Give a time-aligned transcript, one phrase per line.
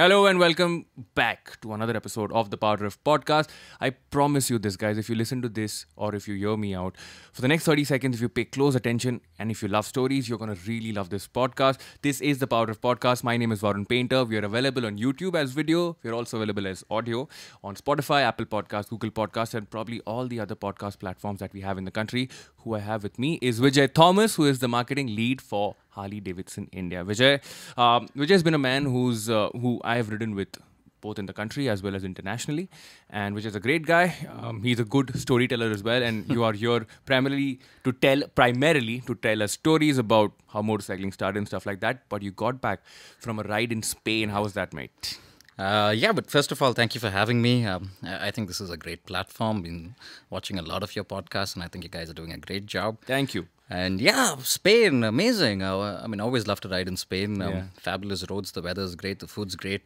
[0.00, 3.50] Hello and welcome back to another episode of the PowerDrift podcast.
[3.82, 4.96] I promise you this, guys.
[4.96, 6.96] If you listen to this or if you hear me out
[7.34, 10.26] for the next 30 seconds, if you pay close attention and if you love stories,
[10.26, 11.80] you're going to really love this podcast.
[12.00, 13.22] This is the PowerDrift podcast.
[13.24, 14.24] My name is Varun Painter.
[14.24, 15.98] We are available on YouTube as video.
[16.02, 17.28] We're also available as audio
[17.62, 21.60] on Spotify, Apple Podcasts, Google Podcasts, and probably all the other podcast platforms that we
[21.60, 22.30] have in the country.
[22.64, 26.20] Who I have with me is Vijay Thomas, who is the marketing lead for Harley
[26.20, 27.04] Davidson India.
[27.04, 27.34] Vijay,
[27.78, 30.56] um, Vijay has been a man who's uh, who I have ridden with
[31.00, 32.68] both in the country as well as internationally,
[33.08, 34.14] and which is a great guy.
[34.40, 39.00] Um, he's a good storyteller as well, and you are here primarily to tell primarily
[39.06, 42.08] to tell us stories about how motorcycling started and stuff like that.
[42.08, 42.82] But you got back
[43.18, 44.28] from a ride in Spain.
[44.28, 45.18] How was that, mate?
[45.58, 47.66] Uh, yeah, but first of all, thank you for having me.
[47.66, 49.60] Um, I think this is a great platform.
[49.60, 49.94] Been
[50.30, 52.64] watching a lot of your podcasts, and I think you guys are doing a great
[52.64, 52.96] job.
[53.04, 53.46] Thank you.
[53.70, 55.62] And yeah, Spain, amazing.
[55.62, 57.40] Uh, I mean, always love to ride in Spain.
[57.40, 57.62] Um, Yeah.
[57.78, 59.82] Fabulous roads, the weather is great, the food's great.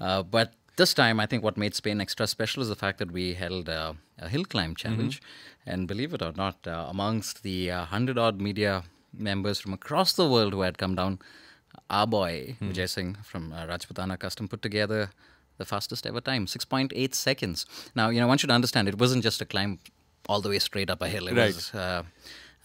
[0.00, 3.10] Uh, but this time, I think what made Spain extra special is the fact that
[3.12, 5.22] we held uh, a hill climb challenge.
[5.66, 8.82] And believe it or not, uh, amongst the uh, hundred odd media
[9.12, 11.18] members from across the world who had come down,
[11.90, 15.10] our boy Vijay Singh from uh, Rajputana Custom put together
[15.58, 17.66] the fastest ever time, 6.8 seconds.
[17.94, 19.78] Now, you know, one should understand it wasn't just a climb
[20.28, 21.28] all the way straight up a hill.
[21.28, 21.54] It Right.
[21.54, 21.72] was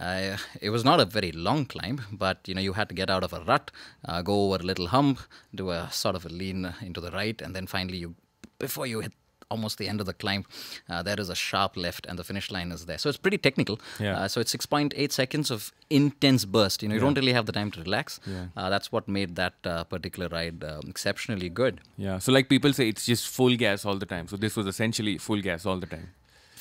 [0.04, 3.10] uh, it was not a very long climb, but you know you had to get
[3.10, 3.72] out of a rut,
[4.06, 5.20] uh, go over a little hump,
[5.56, 8.16] do a sort of a lean into the right, and then finally you,
[8.60, 9.14] before you hit
[9.50, 10.44] almost the end of the climb,
[10.90, 12.98] uh, there is a sharp left, and the finish line is there.
[12.98, 13.80] So it's pretty technical.
[14.00, 14.18] Yeah.
[14.20, 16.82] Uh, so it's 6.8 seconds of intense burst.
[16.82, 18.20] You know you don't really have the time to relax.
[18.26, 18.48] Yeah.
[18.58, 21.82] Uh, that's what made that uh, particular ride um, exceptionally good.
[21.98, 22.18] Yeah.
[22.20, 24.28] So like people say, it's just full gas all the time.
[24.28, 26.10] So this was essentially full gas all the time.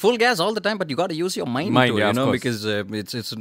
[0.03, 2.09] Full gas all the time, but you got to use your mind, Mind, to, yeah,
[2.09, 3.33] you know, because uh, it's it's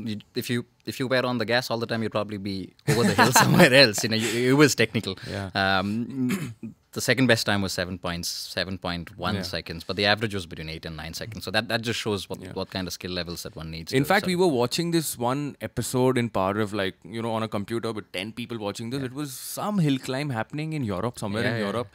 [0.43, 0.59] if you
[0.91, 2.55] if you were on the gas all the time, you'd probably be
[2.89, 4.03] over the hill somewhere else.
[4.03, 5.15] You know, you, it was technical.
[5.35, 5.49] Yeah.
[5.63, 5.93] Um,
[6.97, 9.43] the second best time was seven points seven point one Yeah.
[9.49, 11.45] seconds, but the average was between eight and nine seconds.
[11.45, 13.93] So that, that just shows what what kind of skill levels that one needs.
[14.01, 17.43] In fact, we were watching this one episode in Power of like, you know, on
[17.49, 19.01] a computer with 10 people watching this.
[19.09, 21.89] It was some hill climb happening in Europe, somewhere Yeah, in yeah, Europe,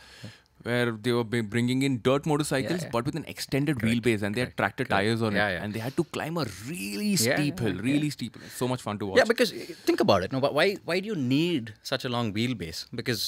[0.68, 2.90] where they were bringing in dirt motorcycles, yeah.
[2.96, 5.52] but with an extended wheelbase and they had tractor tires on Yeah, it.
[5.54, 5.64] yeah.
[5.64, 8.50] And they had to climb a really Yeah, steep yeah, hill, really steep hill.
[8.62, 9.18] So much fun to watch.
[9.22, 10.32] Yeah, because uh, think about it.
[10.36, 12.82] No, but why why do you need such a long wheelbase?
[13.02, 13.24] Because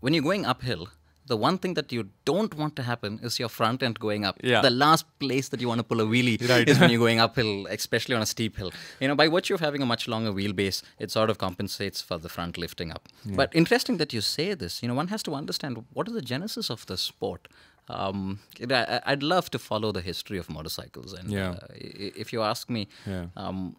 [0.00, 0.88] when you're going uphill,
[1.26, 4.38] the one thing that you don't want to happen is your front end going up.
[4.42, 4.60] Yeah.
[4.60, 6.68] The last place that you want to pull a wheelie Right.
[6.68, 8.72] is when you're going uphill, especially on a steep hill.
[9.00, 12.18] You know, by virtue of having a much longer wheelbase, it sort of compensates for
[12.18, 13.08] the front lifting up.
[13.24, 14.82] But interesting that you say this.
[14.82, 17.48] You know, one has to understand what is the genesis of the sport.
[17.88, 18.38] Um,
[18.70, 21.50] I, I'd love to follow the history of motorcycles, and Yeah.
[21.50, 23.26] uh, if you ask me, Yeah.
[23.36, 23.76] um,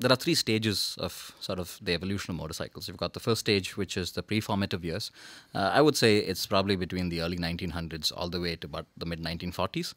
[0.00, 2.88] there are three stages of sort of the evolution of motorcycles.
[2.88, 5.10] You've got the first stage, which is the pre-formative years.
[5.54, 8.86] Uh, I would say it's probably between the early 1900s all the way to about
[8.96, 9.94] the mid 1940s.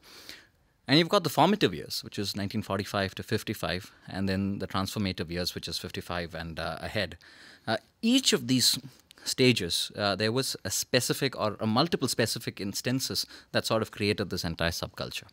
[0.87, 5.29] And you've got the formative years, which is 1945 to 55, and then the transformative
[5.29, 7.17] years, which is 55 and uh, ahead.
[7.65, 8.77] Uh, each of these
[9.23, 14.29] stages, uh, there was a specific or a multiple specific instances that sort of created
[14.29, 15.27] this entire subculture.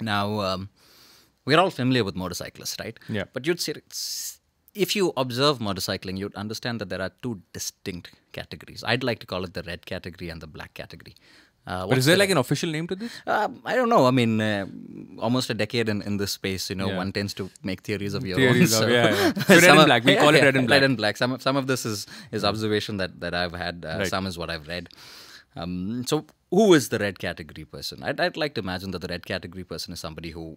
[0.00, 0.70] Now, um,
[1.46, 2.98] we're all familiar with motorcyclists, right?
[3.08, 3.24] Yeah.
[3.32, 3.74] But you'd say,
[4.74, 8.84] if you observe motorcycling, you'd understand that there are two distinct categories.
[8.86, 11.14] I'd like to call it the red category and the black category.
[11.66, 13.12] Uh, but is there the- like an official name to this?
[13.26, 14.06] um, I don't know.
[14.06, 14.66] I mean, uh,
[15.18, 16.96] almost a decade in, in this space, you know, Yeah.
[16.96, 18.84] one tends to make theories of your Theories own.
[18.84, 19.32] of- yeah, yeah.
[19.46, 20.04] So red and black.
[20.04, 20.76] We call it red and black.
[20.80, 21.16] Red and black.
[21.18, 23.84] Some of, some of this is, is observation that, that I've had.
[23.86, 24.06] Uh, Right.
[24.08, 24.88] Some is what I've read.
[25.56, 28.02] Um, so, who is the red category person?
[28.04, 30.56] I'd, I'd like to imagine that the red category person is somebody who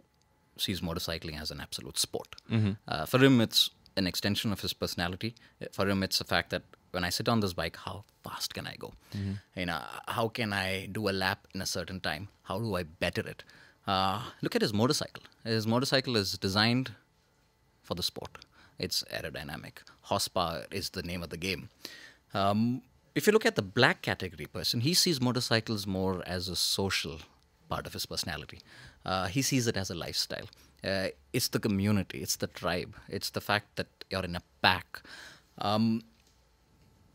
[0.58, 2.36] sees motorcycling as an absolute sport.
[2.52, 2.72] Mm-hmm.
[2.88, 5.36] Uh, for him, it's an extension of his personality.
[5.72, 8.68] For him, it's the fact that when I sit on this bike, how fast can
[8.68, 8.94] I go?
[9.16, 9.60] Mm-hmm.
[9.60, 12.28] You know, how can I do a lap in a certain time?
[12.44, 13.44] How do I better it?
[13.88, 15.24] Uh, look at his motorcycle.
[15.44, 16.92] His motorcycle is designed
[17.82, 18.46] for the sport.
[18.80, 19.80] It's aerodynamic.
[20.02, 21.70] Horsepower is the name of the game.
[22.34, 22.82] Um,
[23.16, 27.20] if you look at the black category person, he sees motorcycles more as a social
[27.70, 28.60] part of his personality.
[29.06, 30.48] Uh, he sees it as a lifestyle.
[30.84, 35.02] Uh, it's the community, it's the tribe, it's the fact that you're in a pack.
[35.60, 36.02] Um,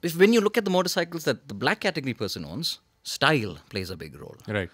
[0.02, 3.90] if when you look at the motorcycles that the black category person owns, style plays
[3.90, 4.36] a big role.
[4.46, 4.70] Right.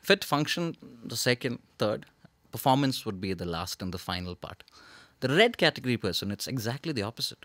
[0.00, 2.06] Fit function, the second, third.
[2.52, 4.64] Performance would be the last and the final part.
[5.20, 7.38] The red category person, it's exactly the opposite.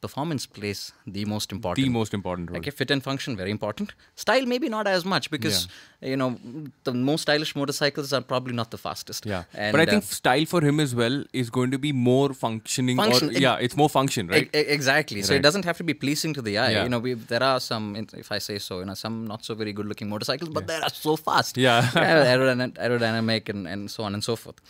[0.00, 1.84] Performance plays the most important.
[1.84, 1.92] Mm-hmm.
[1.92, 2.58] The most important role.
[2.58, 3.94] Okay, fit and function very important.
[4.14, 5.66] Style maybe not as much because
[6.00, 6.38] you know
[6.84, 9.26] the most stylish motorcycles are probably not the fastest.
[9.26, 11.92] Yeah, and, but I uh, think style for him as well is going to be
[11.92, 12.96] more functioning.
[12.96, 14.48] Function, or, yeah, it's more function, right?
[14.54, 15.22] E- exactly.
[15.22, 15.40] So Right.
[15.40, 16.70] it doesn't have to be pleasing to the eye.
[16.70, 16.82] Yeah.
[16.84, 19.54] You know, we, there are some, if I say so, you know, some not so
[19.54, 21.56] very good-looking motorcycles, but they are so fast.
[21.56, 21.82] Yeah.
[21.94, 24.60] aerodynamic, aerodynamic and, and so on and so forth.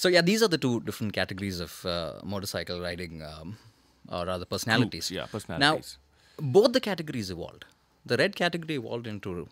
[0.00, 3.58] So yeah, these are the two different categories of uh, motorcycle riding, um,
[4.08, 5.10] or rather personalities.
[5.10, 5.98] yeah, personalities.
[6.38, 7.66] Now, both the categories evolved.
[8.06, 9.46] The red category evolved into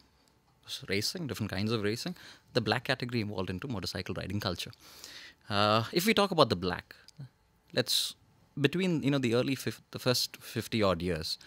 [0.88, 2.16] racing, different kinds of racing.
[2.54, 4.70] The black category evolved into motorcycle riding culture.
[5.50, 6.96] Uh, if we talk about the black,
[7.74, 8.14] let's
[8.58, 9.58] between you know the early
[9.90, 11.38] the first 50 odd years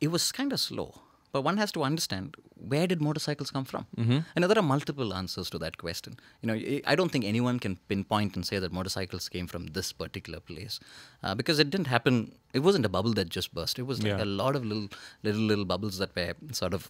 [0.00, 1.03] it was kind of slow
[1.34, 2.36] but one has to understand
[2.72, 6.56] where did motorcycles come from and there are multiple answers to that question you know
[6.92, 10.76] I- don't think anyone can pinpoint and say that motorcycles came from this particular place
[11.24, 12.16] uh, because it didn't happen
[12.60, 14.24] it wasn't a bubble that just burst it was like Yeah.
[14.28, 14.88] a lot of little
[15.28, 16.32] little little bubbles that were
[16.62, 16.88] sort of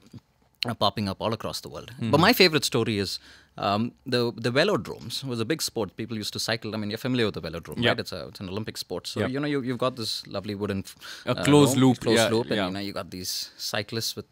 [0.70, 1.90] uh, popping up all across the world.
[2.12, 3.10] But my favorite story is
[3.64, 3.82] um,
[4.14, 5.90] the the velodromes was a big sport.
[5.98, 6.70] People used to cycle.
[6.74, 7.90] I mean, you're familiar with the velodrome, Yep.
[7.90, 8.00] right?
[8.04, 9.10] It's a it's an Olympic sport.
[9.10, 9.30] So Yep.
[9.34, 10.94] you know you you've got this lovely wooden f-
[11.26, 12.66] A closed loop, closed yeah, loop, and yeah.
[12.68, 13.34] you know you got these
[13.72, 14.24] cyclists with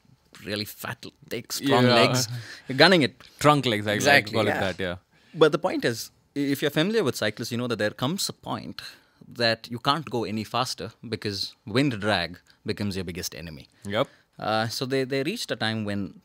[0.45, 1.95] really fat, thick, strong Yeah.
[1.95, 2.29] legs,
[2.69, 3.15] You're gunning it.
[3.39, 4.57] Trunk legs, I Exactly, call yeah.
[4.57, 4.81] it that.
[4.81, 4.97] Yeah.
[5.35, 8.33] But the point is, if you're familiar with cyclists, you know that there comes a
[8.33, 8.83] point
[9.29, 13.69] that you can't go any faster because wind drag becomes your biggest enemy.
[13.87, 14.09] Yep.
[14.39, 16.21] Uh, so they, they reached a time when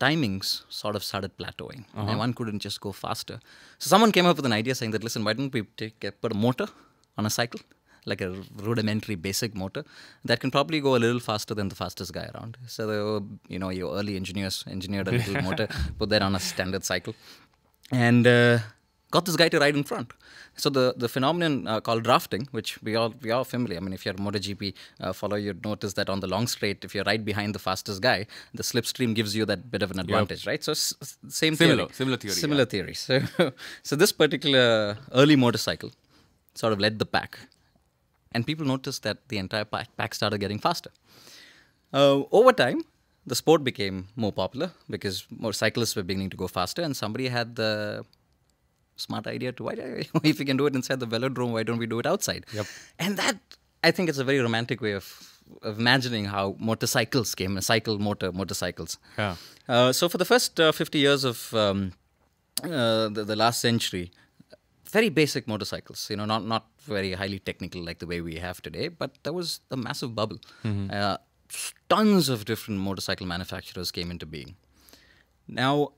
[0.00, 2.08] timings sort of started plateauing Uh-huh.
[2.08, 3.40] and one couldn't just go faster.
[3.78, 6.12] So someone came up with an idea saying that, listen, why don't we take, uh,
[6.22, 6.68] put a motor
[7.16, 7.60] on a cycle,
[8.08, 9.84] like a rudimentary basic motor
[10.24, 12.56] that can probably go a little faster than the fastest guy around.
[12.66, 15.68] So, were, you know, your early engineers engineered a little motor,
[15.98, 17.14] put that on a standard cycle,
[17.90, 18.58] and uh,
[19.10, 20.12] got this guy to ride in front.
[20.56, 23.76] So the, the phenomenon uh, called drafting, which we all we are familiar.
[23.76, 26.84] I mean, if you're a MotoGP uh, follower, you'd notice that on the long straight,
[26.84, 30.00] if you're right behind the fastest guy, the slipstream gives you that bit of an
[30.00, 30.62] advantage, right?
[30.64, 31.94] So same Similar- theory.
[31.94, 32.94] similar theory, Similar theory.
[32.94, 33.20] So
[33.84, 35.92] so this particular early motorcycle
[36.54, 37.38] sort of led the pack,
[38.32, 40.90] and people noticed that the entire pack, pack started getting faster.
[41.92, 42.82] Uh, over time,
[43.26, 47.28] the sport became more popular because more cyclists were beginning to go faster, and somebody
[47.28, 48.04] had the
[48.96, 49.72] smart idea to why
[50.24, 52.44] if we can do it inside the velodrome, why don't we do it outside?
[52.52, 52.66] Yep.
[52.98, 53.38] And that
[53.84, 55.06] I think is a very romantic way of,
[55.62, 58.98] of imagining how motorcycles came, a cycle motor motorcycles.
[59.16, 59.36] Yeah.
[59.68, 61.92] Uh, so for the first uh, 50 years of um,
[62.64, 64.10] uh, the, the last century,
[64.90, 68.60] very basic motorcycles, you know, not not very highly technical like the way we have
[68.62, 70.38] today, but there was a massive bubble.
[70.90, 71.16] Uh,
[71.88, 74.56] tons of different motorcycle manufacturers came into being.
[75.46, 75.92] Now,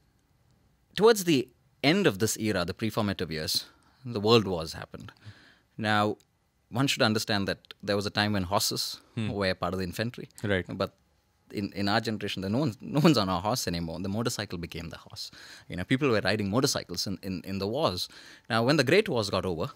[0.96, 1.48] towards the
[1.82, 3.64] end of this era, the pre-formative years,
[4.04, 5.12] the world wars happened.
[5.76, 6.16] Now,
[6.70, 10.28] one should understand that there was a time when horses were part of the infantry.
[10.42, 10.64] Right.
[10.68, 10.94] But
[11.52, 13.98] in, in our generation, there no one's, no one's on a horse anymore.
[14.00, 15.30] The motorcycle became the horse.
[15.68, 18.08] You know, people were riding motorcycles in, in, in the wars.
[18.48, 19.70] Now, when the Great Wars got over,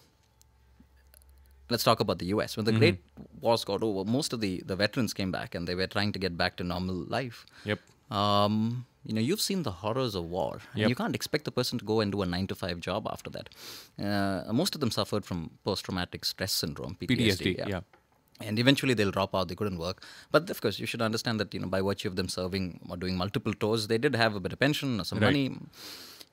[1.69, 2.55] let's talk about the US.
[2.57, 2.99] When the Great
[3.41, 6.19] Wars got over, most of the, the veterans came back and they were trying to
[6.19, 7.45] get back to normal life.
[7.63, 7.79] Yep.
[8.11, 10.59] Um, you know, you've seen the horrors of war.
[10.73, 10.89] and Yep.
[10.89, 13.29] You can't expect the person to go and do a nine to five job after
[13.31, 13.49] that.
[14.03, 17.17] Uh, most of them suffered from post traumatic stress syndrome, PTSD.
[17.17, 17.81] PTSD, yeah.
[18.41, 19.47] And eventually they'll drop out.
[19.47, 20.03] They couldn't work.
[20.31, 22.97] But of course, you should understand that you know by virtue of them serving or
[22.97, 25.27] doing multiple tours, they did have a bit of pension or some Right.
[25.27, 25.57] money.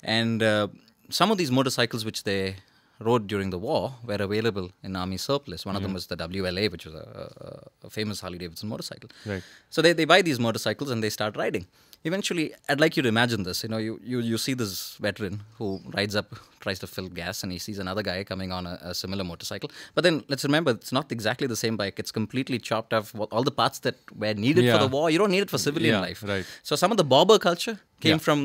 [0.03, 0.69] And uh,
[1.11, 2.57] some of these motorcycles which they
[3.03, 5.67] rode during the war were available in army surplus.
[5.67, 9.11] One of them was the WLA, which was a, a, a famous Harley Davidson motorcycle.
[9.27, 9.43] Right.
[9.71, 11.67] So they, they buy these motorcycles and they start riding.
[12.05, 13.63] Eventually, I'd like you to imagine this.
[13.63, 17.45] You know, you, you, you see this veteran who rides up, tries to fill gas,
[17.45, 19.71] and he sees another guy coming on a, a similar motorcycle.
[19.95, 22.01] But then let's remember, it's not exactly the same bike.
[22.01, 23.15] It's completely chopped off.
[23.31, 24.73] All the parts that were needed Yeah.
[24.79, 26.25] for the war, you don't need it for civilian Yeah, life.
[26.27, 26.45] right.
[26.65, 28.27] So some of the bobber culture came Yeah.
[28.29, 28.39] from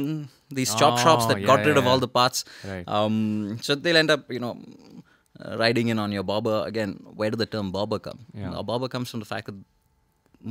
[0.59, 2.45] these chop shops Oh, that yeah, got rid yeah, of all the parts.
[2.73, 2.85] Right.
[2.97, 3.15] Um,
[3.61, 4.53] so they'll end up, you know,
[5.43, 6.57] uh, riding in on your bobber.
[6.73, 8.19] Again, where did the term bobber come?
[8.43, 8.53] Yeah.
[8.61, 9.57] A bobber comes from the fact that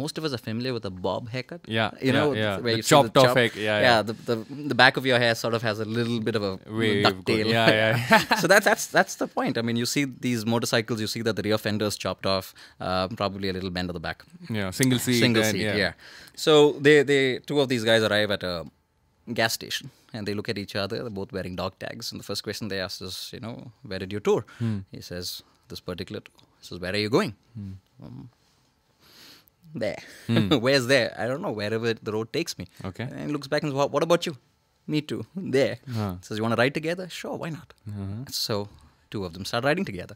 [0.02, 1.60] most of us are familiar with a bob haircut.
[1.66, 2.56] Yeah, you know, yeah.
[2.64, 3.80] where The you chopped off chop- hair- yeah, yeah.
[3.88, 4.36] yeah The, the
[4.72, 7.14] the back of your hair sort of has a little bit of a Wave duck
[7.24, 7.46] go- tail.
[7.46, 8.18] yeah, yeah.
[8.42, 9.56] so that's that's that's the point.
[9.56, 13.06] I mean, you see these motorcycles, you see that the rear fender's chopped off, uh,
[13.22, 14.24] probably a little bend of the back.
[14.50, 14.70] Yeah.
[14.72, 15.20] Single seat.
[15.20, 15.92] Single seat, yeah.
[16.34, 18.64] So they, they two of these guys arrive at a
[19.34, 20.98] gas station and they look at each other.
[20.98, 23.98] They're both wearing dog tags, and the first question they ask is, you know, where
[23.98, 24.44] did you tour?
[24.58, 24.80] Hmm.
[24.92, 26.34] He says, this particular tour.
[26.60, 27.34] He says, where are you going?
[28.02, 28.30] Um,
[29.74, 29.98] there.
[30.28, 31.14] Where's there?
[31.18, 31.50] I don't know.
[31.50, 32.66] Wherever the road takes me.
[32.80, 32.86] Hmm.
[32.88, 33.04] Okay.
[33.04, 34.36] And he looks back and says, what, what about you?
[34.86, 35.26] Me too.
[35.34, 35.78] There.
[35.90, 36.14] Uh-huh.
[36.20, 37.08] Says, you want to ride together?
[37.08, 37.74] Sure, why not?
[38.30, 38.68] So
[39.10, 40.14] two of them start riding together.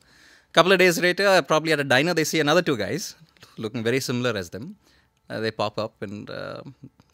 [0.50, 3.14] A couple of days later, probably at a diner, they see another two guys
[3.56, 4.76] looking very similar as them.
[5.28, 6.60] Uh, they pop up, and uh,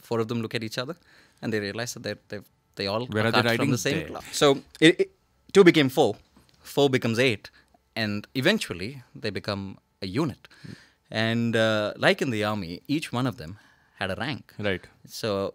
[0.01, 0.97] four of them look at each other,
[1.43, 2.41] and they realize that they they
[2.77, 4.25] they all Where are cut they from the same club.
[4.33, 5.11] So it, it,
[5.53, 6.17] two became four,
[6.61, 7.51] four becomes eight,
[7.95, 10.49] and eventually they become a unit.
[11.11, 13.59] And uh, like in the army, each one of them
[13.99, 14.53] had a rank.
[14.59, 14.85] Right.
[15.07, 15.55] So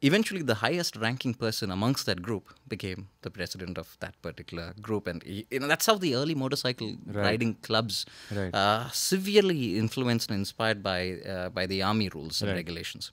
[0.00, 5.06] eventually, the highest ranking person amongst that group became the president of that particular group,
[5.06, 8.54] and you know that's how the early motorcycle riding clubs Right.
[8.54, 11.00] uh, severely influenced and inspired by
[11.32, 12.56] uh, by the army rules and Right.
[12.56, 13.10] regulations.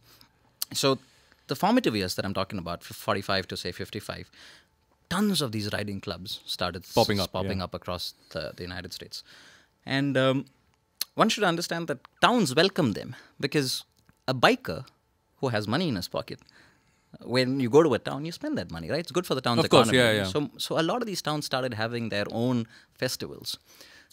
[0.74, 1.00] So
[1.47, 4.29] the formative years that I'm talking about, 45 to say 55,
[5.09, 7.65] tons of these riding clubs started Popping up, popping yeah.
[7.65, 9.23] up across the, the United States,
[9.85, 10.45] and um,
[11.15, 13.83] one should understand that towns welcome them because
[14.27, 14.85] a biker
[15.38, 16.39] who has money in his pocket.
[17.21, 19.00] When you go to a town, you spend that money, right?
[19.00, 20.15] It's good for the town's Of course, economy.
[20.17, 20.23] yeah, yeah.
[20.23, 22.65] So, so a lot of these towns started having their own
[22.97, 23.57] festivals.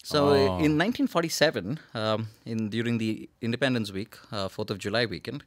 [0.03, 0.33] So Oh.
[0.59, 5.43] in 1947, um, in during the Independence Week, uh, Fourth of July weekend,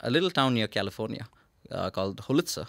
[0.00, 1.26] a little town near California
[1.70, 2.66] uh, called Hollister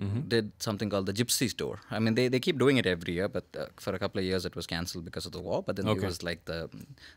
[0.00, 0.20] Mm-hmm.
[0.28, 1.78] did something called the Gypsy Tour.
[1.90, 4.24] I mean, they, they keep doing it every year, but uh, for a couple of
[4.24, 5.62] years it was cancelled because of the war.
[5.62, 6.00] But then Okay.
[6.02, 6.58] it was like the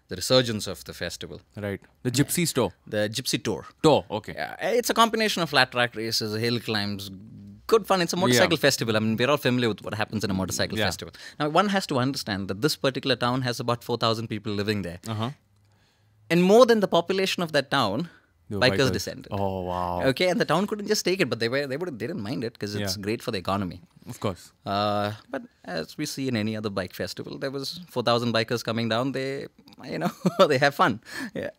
[0.09, 1.81] the resurgence of the festival, Right.
[2.03, 2.73] The Gypsy Tour.
[2.85, 3.65] the Gypsy Tour.
[3.81, 4.03] Tour.
[4.11, 4.33] Okay.
[4.35, 7.09] Yeah, it's a combination of flat track races, hill climbs,
[7.65, 8.01] good fun.
[8.01, 8.95] It's a motorcycle festival.
[8.97, 10.85] I mean, we're all familiar with what happens in a motorcycle Yeah.
[10.91, 11.13] festival.
[11.39, 14.99] Now, one has to understand that this particular town has about 4,000 people living there.
[15.07, 15.29] Uh huh.
[16.29, 18.09] And more than the population of that town,
[18.49, 18.91] They bikers, bikers.
[18.93, 19.27] descended.
[19.31, 20.03] Oh wow.
[20.09, 22.21] Okay, and the town couldn't just take it, but they were they would they didn't
[22.21, 23.01] mind it because it's Yeah.
[23.07, 23.81] great for the economy.
[24.07, 24.51] Of course.
[24.65, 28.87] Uh, but as we see in any other bike festival, there was 4,000 bikers coming
[28.87, 29.13] down.
[29.13, 29.47] They,
[29.83, 30.11] you know,
[30.47, 30.99] they have fun.
[31.33, 31.49] Yeah.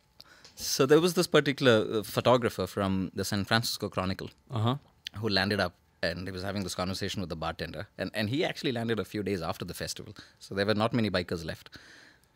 [0.54, 4.76] So there was this particular uh, photographer from the San Francisco Chronicle Uh huh.
[5.16, 7.88] who landed up and he was having this conversation with the bartender.
[7.98, 10.14] And, and he actually landed a few days after the festival.
[10.38, 11.70] So there were not many bikers left.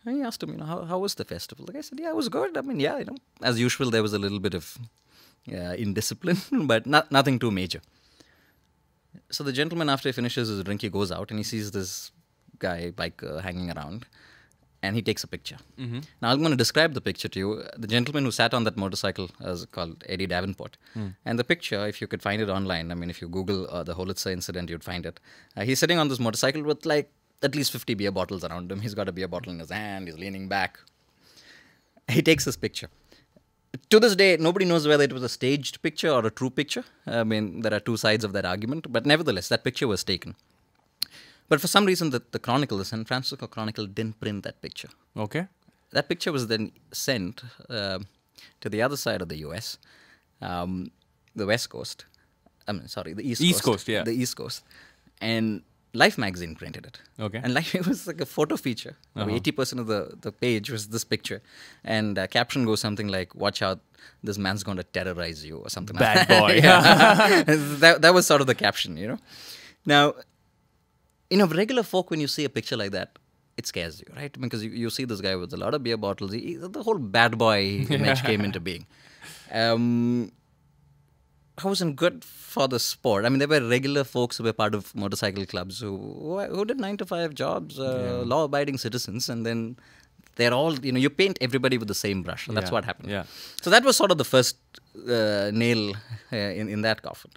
[0.04, 1.66] And he asked him, you know, how, how was the festival?
[1.66, 2.57] The guy said, yeah, it was good.
[2.57, 4.78] I mean, yeah, you know, as usual, there was a little bit of
[5.52, 7.80] uh, indiscipline, but not, nothing too major.
[9.30, 12.12] So the gentleman, after he finishes his drink, he goes out and he sees this
[12.59, 14.07] guy biker hanging around,
[14.83, 15.57] and he takes a picture.
[16.23, 17.64] Now I'm going to describe the picture to you.
[17.76, 20.76] The gentleman who sat on that motorcycle is called Eddie Davenport,
[21.25, 23.83] and the picture, if you could find it online, I mean, if you Google uh,
[23.83, 25.21] the Hollister incident, you'd find it.
[25.57, 27.11] Uh, he's sitting on this motorcycle with like
[27.42, 28.80] at least 50 beer bottles around him.
[28.80, 30.09] He's got a beer bottle in his hand.
[30.09, 30.78] He's leaning back.
[32.09, 32.88] He takes this picture
[33.90, 36.85] to this day, nobody knows whether it was a staged picture or a true picture.
[37.06, 40.35] I mean, there are two sides of that argument, but nevertheless, that picture was taken.
[41.49, 44.88] But for some reason, the, the Chronicle, the San Francisco Chronicle, didn't print that picture.
[45.16, 45.47] Okay.
[45.92, 47.99] That picture was then sent uh,
[48.61, 49.78] to the other side of the US,
[50.40, 50.90] um,
[51.35, 52.06] the West Coast.
[52.68, 54.04] I mean, sorry, the East, East Coast, yeah.
[54.04, 54.62] The East Coast.
[55.20, 57.00] And Life magazine printed it.
[57.18, 57.40] Okay.
[57.42, 58.97] And Life it was like a photo feature.
[59.16, 61.42] Eighty percent of the, the page was this picture,
[61.85, 63.80] and uh, caption goes something like, "Watch out,
[64.23, 65.97] this man's going to terrorize you" or something.
[65.97, 67.47] Bad like that.
[67.47, 67.54] boy.
[67.80, 69.18] that that was sort of the caption, you know.
[69.85, 70.14] Now,
[71.28, 73.18] you know, regular folk when you see a picture like that,
[73.56, 74.32] it scares you, right?
[74.40, 76.32] Because you, you see this guy with a lot of beer bottles.
[76.32, 78.87] He, the whole bad boy image came into being.
[79.52, 80.32] Um,
[81.64, 83.25] wasn't good for the sport.
[83.25, 85.93] I mean, there were regular folks who were part of motorcycle clubs who
[86.50, 89.76] who, did nine to five jobs, uh, law-abiding citizens, and then
[90.37, 92.47] they're all you know you paint everybody with the same brush.
[92.47, 93.11] That's Yeah, what happened.
[93.11, 93.25] yeah.
[93.62, 94.57] So that was sort of the first
[94.97, 95.95] uh, nail
[96.33, 97.31] uh, in in that coffin.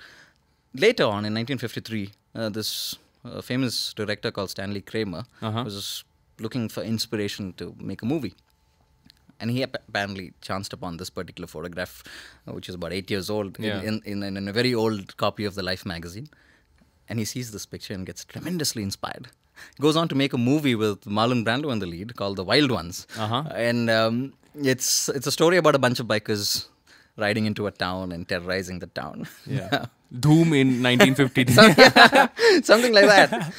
[0.74, 5.63] Later on, in 1953, uh, this uh, famous director called Stanley Kramer Uh-huh.
[5.63, 6.03] was
[6.39, 8.34] looking for inspiration to make a movie.
[9.44, 11.94] And he apparently chanced upon this particular photograph,
[12.48, 13.82] uh, which is about eight years old, Yeah.
[13.92, 16.28] in, in, in, in a very old copy of the Life magazine.
[17.10, 19.28] And he sees this picture and gets tremendously inspired.
[19.82, 22.72] Goes on to make a movie with Marlon Brando in the lead called The Wild
[22.72, 23.06] Ones.
[23.26, 23.44] Uh-huh.
[23.70, 26.68] And um, it's, it's a story about a bunch of bikers
[27.17, 29.27] riding into a town and terrorizing the town.
[29.46, 29.86] Yeah.
[30.20, 32.62] Doom in 1953.
[32.63, 33.53] something like that.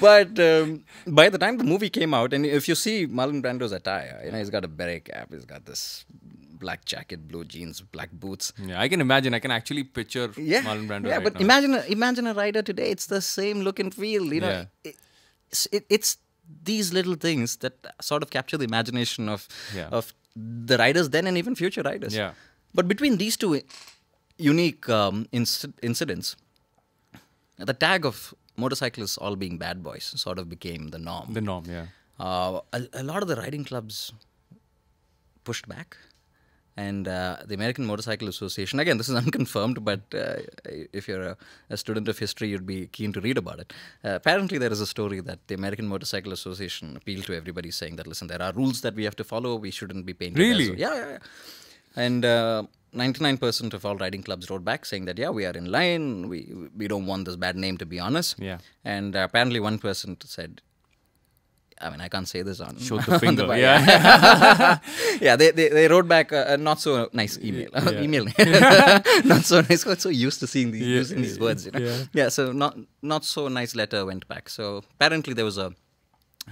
[0.00, 3.72] But um, by the time the movie came out, and if you see Marlon Brando's
[3.72, 6.04] attire, you know he's got a beret cap, he's got this
[6.64, 8.52] black jacket, blue jeans, black boots.
[8.56, 9.34] yeah, I can imagine.
[9.34, 11.14] I can actually picture Yeah, Marlon Brando yeah.
[11.16, 11.40] right but now.
[11.40, 12.90] imagine a, imagine a rider today.
[12.90, 14.32] It's the same look and feel.
[14.32, 14.64] You know, Yeah.
[14.84, 14.96] it,
[15.50, 16.18] it's, it, it's
[16.64, 19.88] these little things that sort of capture the imagination of Yeah.
[19.90, 22.14] of the riders then and even future riders.
[22.14, 22.32] Yeah.
[22.74, 23.60] But between these two
[24.38, 26.36] unique um, inc- incidents,
[27.58, 31.32] the tag of motorcyclists all being bad boys sort of became the norm.
[31.32, 31.86] the norm, yeah.
[32.18, 34.12] Uh, a, a lot of the riding clubs
[35.44, 35.96] pushed back.
[36.74, 40.36] And uh, the American Motorcycle Association, again, this is unconfirmed, but uh,
[40.92, 41.36] if you're a,
[41.68, 43.72] a, student of history, you'd be keen to read about it.
[44.02, 47.96] Uh, apparently, there is a story that the American Motorcycle Association appealed to everybody saying
[47.96, 50.38] that, listen, there are rules that we have to follow, we shouldn't be painted.
[50.38, 50.72] Really?
[50.72, 51.18] As, yeah, yeah, yeah.
[51.96, 55.70] And uh, 99% of all riding clubs wrote back saying that, yeah, we are in
[55.70, 58.36] line, we, we don't want this bad name to be honest.
[58.38, 58.58] Yeah.
[58.84, 60.60] And uh, apparently, one person said,
[61.80, 62.78] I mean, I can't say this on.
[62.78, 63.46] Show the finger.
[63.46, 64.78] the, yeah.
[65.20, 67.68] yeah, they, they, they wrote back a, a not so nice email.
[67.74, 67.90] Yeah.
[68.02, 68.24] email.
[69.24, 69.84] not so nice.
[69.86, 70.96] I'm so used to seeing these, Yeah.
[70.96, 71.66] using these words.
[71.66, 71.80] You know?
[71.80, 72.04] Yeah.
[72.12, 74.48] yeah, so not not so nice letter went back.
[74.48, 75.74] So apparently there was a,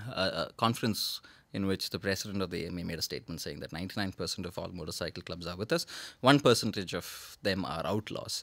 [0.09, 1.21] a, a conference
[1.53, 4.69] in which the president of the AMA made a statement saying that 99% of all
[4.69, 5.87] motorcycle clubs are with us,
[6.21, 8.43] one percentage of them are outlaws.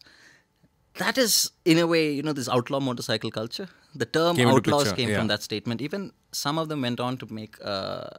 [0.98, 3.70] That is, in a way, you know, this outlaw motorcycle culture.
[3.94, 5.18] The term Came outlaws picture, came yeah.
[5.20, 5.82] from that statement.
[5.82, 8.10] Even some of them went on to make uh,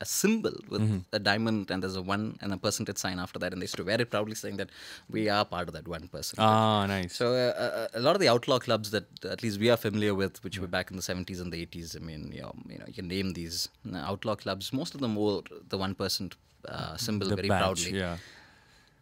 [0.00, 0.98] a symbol with Mm-hmm.
[1.12, 3.76] a diamond and there's a one and a percentage sign after that, and they used
[3.76, 4.70] to wear it proudly, saying that
[5.10, 6.38] we are part of that one percent.
[6.40, 7.14] Ah, nice.
[7.16, 10.14] So uh, a, a lot of the outlaw clubs that at least we are familiar
[10.14, 12.78] with, which were back in the 70s and the 80s, I mean, you know, you,
[12.78, 14.72] know, you can name these uh, outlaw clubs.
[14.72, 17.98] Most of them wore the one percent uh, symbol the very badge, proudly.
[17.98, 18.16] Yeah.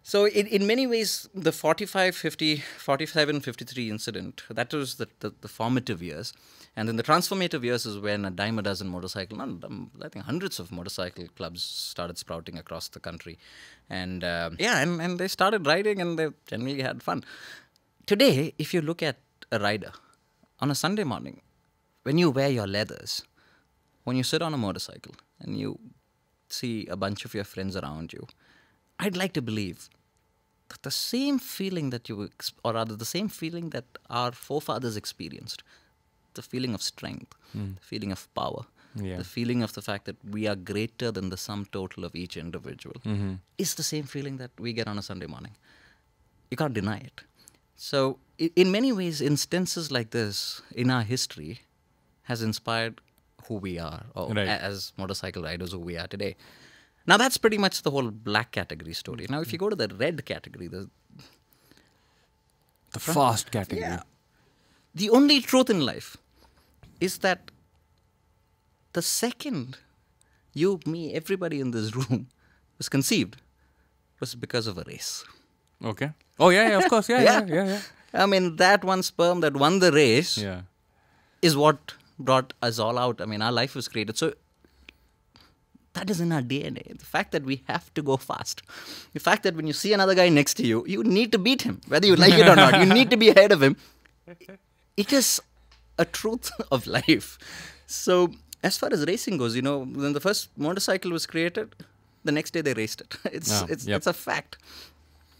[0.02, 5.32] So in, in many ways, the 45, 50, 47, 53 incident, that was the, the,
[5.42, 6.32] the formative years.
[6.76, 10.24] And then the transformative years is when a dime a dozen motorcycle, um, I think
[10.24, 13.38] hundreds of motorcycle clubs started sprouting across the country.
[13.90, 17.24] And uh, yeah, and, and they started riding and they generally had fun.
[18.06, 19.18] Today, if you look at
[19.50, 19.92] a rider
[20.60, 21.40] on a Sunday morning,
[22.04, 23.24] when you wear your leathers,
[24.04, 25.78] when you sit on a motorcycle and you
[26.48, 28.26] see a bunch of your friends around you,
[28.98, 29.88] I'd like to believe
[30.68, 32.30] that the same feeling that you,
[32.64, 35.62] or rather, the same feeling that our forefathers experienced,
[36.34, 37.72] the feeling of strength, hmm.
[37.74, 39.16] the feeling of power, Yeah.
[39.18, 42.36] the feeling of the fact that we are greater than the sum total of each
[42.36, 43.34] individual, mm-hmm.
[43.58, 45.56] is the same feeling that we get on a Sunday morning.
[46.50, 47.22] You can't deny it.
[47.76, 51.60] So, i- in many ways, instances like this in our history
[52.24, 53.00] has inspired
[53.46, 54.48] who we are, or Right.
[54.48, 56.36] as motorcycle riders, who we are today.
[57.06, 59.26] Now, that's pretty much the whole black category story.
[59.30, 60.88] Now, if you go to the red category, the,
[62.92, 63.80] The fast category.
[63.82, 64.02] yeah,
[65.02, 66.16] the only truth in life
[67.00, 67.50] is that
[68.92, 69.78] the second
[70.54, 72.26] you, me, everybody in this room
[72.78, 73.36] was conceived
[74.20, 75.24] was because of a race.
[75.92, 76.10] Okay.
[76.40, 77.08] Oh yeah, yeah, of course.
[77.08, 77.54] Yeah, yeah, Yeah.
[77.54, 77.80] yeah, yeah.
[78.24, 80.62] I mean, that one sperm that won the race Yeah.
[81.42, 83.20] is what brought us all out.
[83.20, 84.16] I mean, our life was created.
[84.18, 84.32] So
[85.98, 86.98] that is in our DNA.
[86.98, 88.62] The fact that we have to go fast.
[89.12, 91.62] The fact that when you see another guy next to you, you need to beat
[91.62, 92.80] him, whether you like it or not.
[92.80, 93.76] You need to be ahead of him.
[95.04, 95.28] It is
[95.98, 97.38] a truth of life.
[97.86, 98.14] So,
[98.70, 101.74] as far as racing goes, you know, when the first motorcycle was created,
[102.24, 103.16] the next day they raced it.
[103.40, 103.96] It's Yeah, it's yep.
[103.98, 104.58] it's a fact.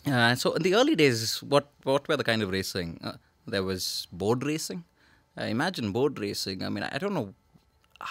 [0.06, 2.92] Uh, so in the early days, what what were the kind of racing?
[3.10, 3.16] Uh,
[3.56, 4.84] there was board racing.
[5.40, 6.62] Uh, imagine board racing.
[6.68, 7.26] I mean, I don't know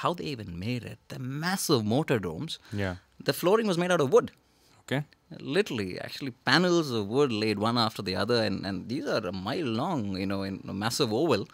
[0.01, 0.99] how they even made it.
[1.15, 2.57] The massive motordromes.
[2.83, 2.95] Yeah.
[3.29, 4.31] The flooring was made out of wood.
[4.87, 5.03] Okay.
[5.39, 9.33] Literally, actually, panels of wood laid one after the other, and, and these are a
[9.33, 11.47] mile long, you know, in a massive oval.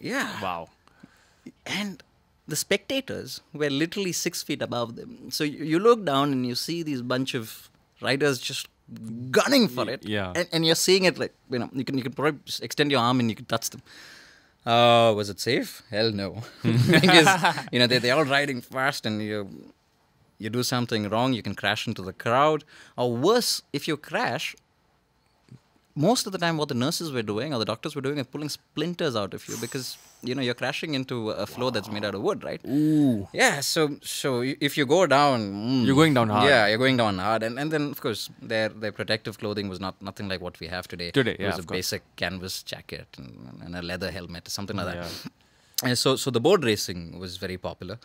[0.00, 0.42] Yeah.
[0.42, 0.70] Wow.
[1.64, 2.02] And
[2.48, 5.30] the spectators were literally six feet above them.
[5.30, 8.66] So you, you look down and you see these bunch of riders just
[9.30, 10.04] gunning for it.
[10.04, 10.32] yeah.
[10.34, 13.00] And, and you're seeing it like, you know, you can, you can probably extend your
[13.00, 13.82] arm and you can touch them.
[14.66, 15.82] Uh, was it safe?
[15.90, 16.42] Hell no.
[16.62, 19.48] because, you know, they, they're all riding fast and you,
[20.40, 22.64] you do something wrong, you can crash into the crowd.
[22.96, 24.46] Or worse, if you crash,
[26.08, 28.26] most of the time what the nurses were doing or the doctors were doing is
[28.34, 32.04] pulling splinters out of you because you know you're crashing into a floor that's made
[32.04, 33.26] out of wood right Ooh.
[33.32, 36.48] yeah so so if you go down mm, You're going down hard.
[36.48, 39.80] yeah you're going down hard and, and then of course their their protective clothing was
[39.80, 41.78] not nothing like what we have today Today, it yeah, was of a course.
[41.78, 45.08] basic canvas jacket and, and a leather helmet something like Yeah.
[45.82, 47.98] and so, so the board racing was very popular,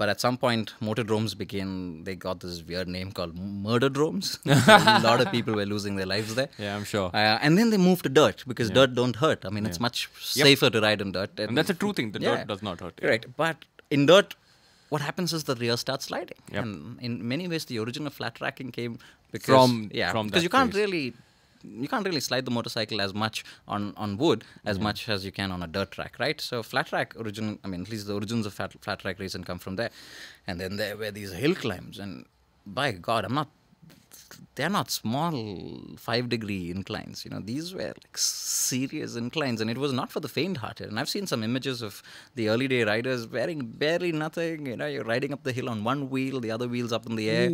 [0.00, 2.04] but at some point, motordromes began.
[2.04, 4.38] They got this weird name called murderdromes.
[4.46, 6.48] a lot of people were losing their lives there.
[6.58, 7.10] Yeah, I'm sure.
[7.12, 9.44] Uh, and then they moved to dirt because dirt don't hurt.
[9.44, 11.38] I mean, it's much safer to ride in dirt.
[11.38, 12.12] and that's a true thing.
[12.12, 12.36] The Yeah.
[12.36, 12.98] dirt does not hurt.
[13.02, 14.34] Right, but in dirt,
[14.88, 16.62] what happens is the rear starts sliding, Yep.
[16.62, 18.98] and in many ways, the origin of flat tracking came
[19.32, 20.80] because From- yeah, from because you can't phase.
[20.86, 21.14] really
[21.62, 25.32] you can't really slide the motorcycle as much on, on wood as much as you
[25.32, 26.40] can on a dirt track, right?
[26.40, 29.44] So flat track origin, I mean, at least the origins of flat, flat track racing
[29.44, 29.90] come from there,
[30.46, 32.26] and then there were these hill climbs, and
[32.66, 33.48] by God, I'm not
[34.56, 35.34] they're not small
[35.96, 37.24] five degree inclines.
[37.24, 40.88] You know, these were like serious inclines, and it was not for the faint-hearted.
[40.88, 42.02] And I've seen some images of
[42.34, 44.66] the early day riders wearing barely nothing.
[44.66, 47.16] You know, you're riding up the hill on one wheel, the other wheel's up in
[47.16, 47.50] the air,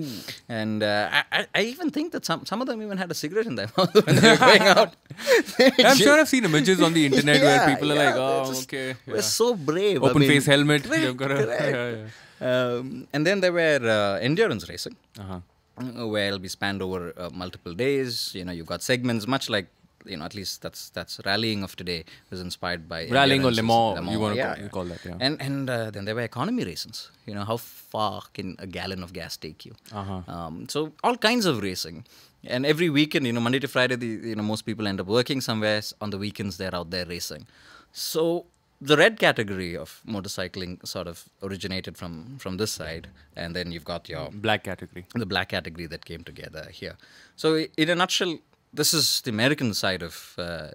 [0.49, 3.15] and uh, I, I, I even think that some some of them even had a
[3.15, 4.97] cigarette in their mouth when they were going out.
[5.79, 8.65] I'm sure I've seen images on the internet where Yeah, people are like, oh, just-
[8.73, 8.97] okay.
[9.07, 9.21] We're yeah.
[9.23, 10.03] so brave.
[10.03, 10.85] I Open mean, face helmet.
[10.91, 11.63] correct, got a- correct.
[11.63, 12.07] yeah, yeah.
[12.41, 15.41] Um, and then there were uh, endurance racing, Uh-huh.
[15.79, 18.35] Uh, where it'll be spanned over uh, multiple days.
[18.35, 19.67] You know, you've got segments, much like
[20.05, 23.63] you know, at least that's that's rallying of today was inspired by Rallying or Le
[23.63, 24.69] Mans, Le you wanna yeah, call- you yeah.
[24.69, 25.17] call that, yeah.
[25.21, 27.11] And and uh, then there were economy races.
[27.27, 29.75] You know, how far can a gallon of gas take you?
[29.93, 30.21] Uh-huh.
[30.29, 32.05] Um, so all kinds of racing.
[32.47, 35.07] And every weekend, you know, Monday to Friday, the, you know, most people end up
[35.07, 35.81] working somewhere.
[36.03, 37.47] On the weekends, they're out there racing.
[37.91, 38.45] So
[38.85, 43.85] the red category of motorcycling sort of originated from from this side, and then you've
[43.85, 45.07] got your Black category.
[45.15, 46.97] the black category that came together here.
[47.37, 48.39] So, in a nutshell,
[48.73, 50.69] this is the American side of uh,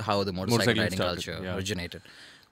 [0.00, 1.56] how the motorcycle Motorcycling riding started, culture yeah.
[1.56, 2.02] originated.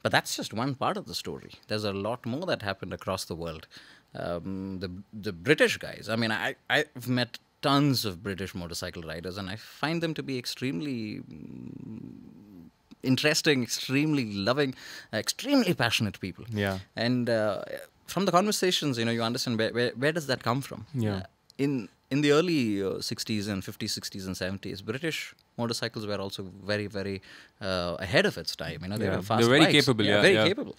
[0.02, 1.52] But that's just one part of the story.
[1.68, 3.66] There's a lot more that happened across the world.
[4.14, 4.90] Um, the
[5.28, 6.08] the British guys.
[6.08, 10.22] I mean, I I've met tons of British motorcycle riders, and I find them to
[10.22, 12.45] be extremely mm,
[13.02, 14.74] interesting, extremely loving,
[15.12, 16.44] extremely passionate people.
[16.50, 16.78] Yeah.
[16.96, 17.62] And uh,
[18.06, 20.86] from the conversations, you know, you understand where, where, where does that come from?
[20.94, 21.16] Yeah.
[21.16, 21.22] Uh,
[21.58, 26.44] in in the early uh, 60s and 50s, 60s, and 70s, British motorcycles were also
[26.64, 27.20] very, very
[27.60, 28.78] uh, ahead of its time.
[28.82, 29.16] You know, they Yeah.
[29.16, 29.72] were fast They're very bikes.
[29.86, 30.46] capable, yeah, very yeah.
[30.46, 30.76] capable.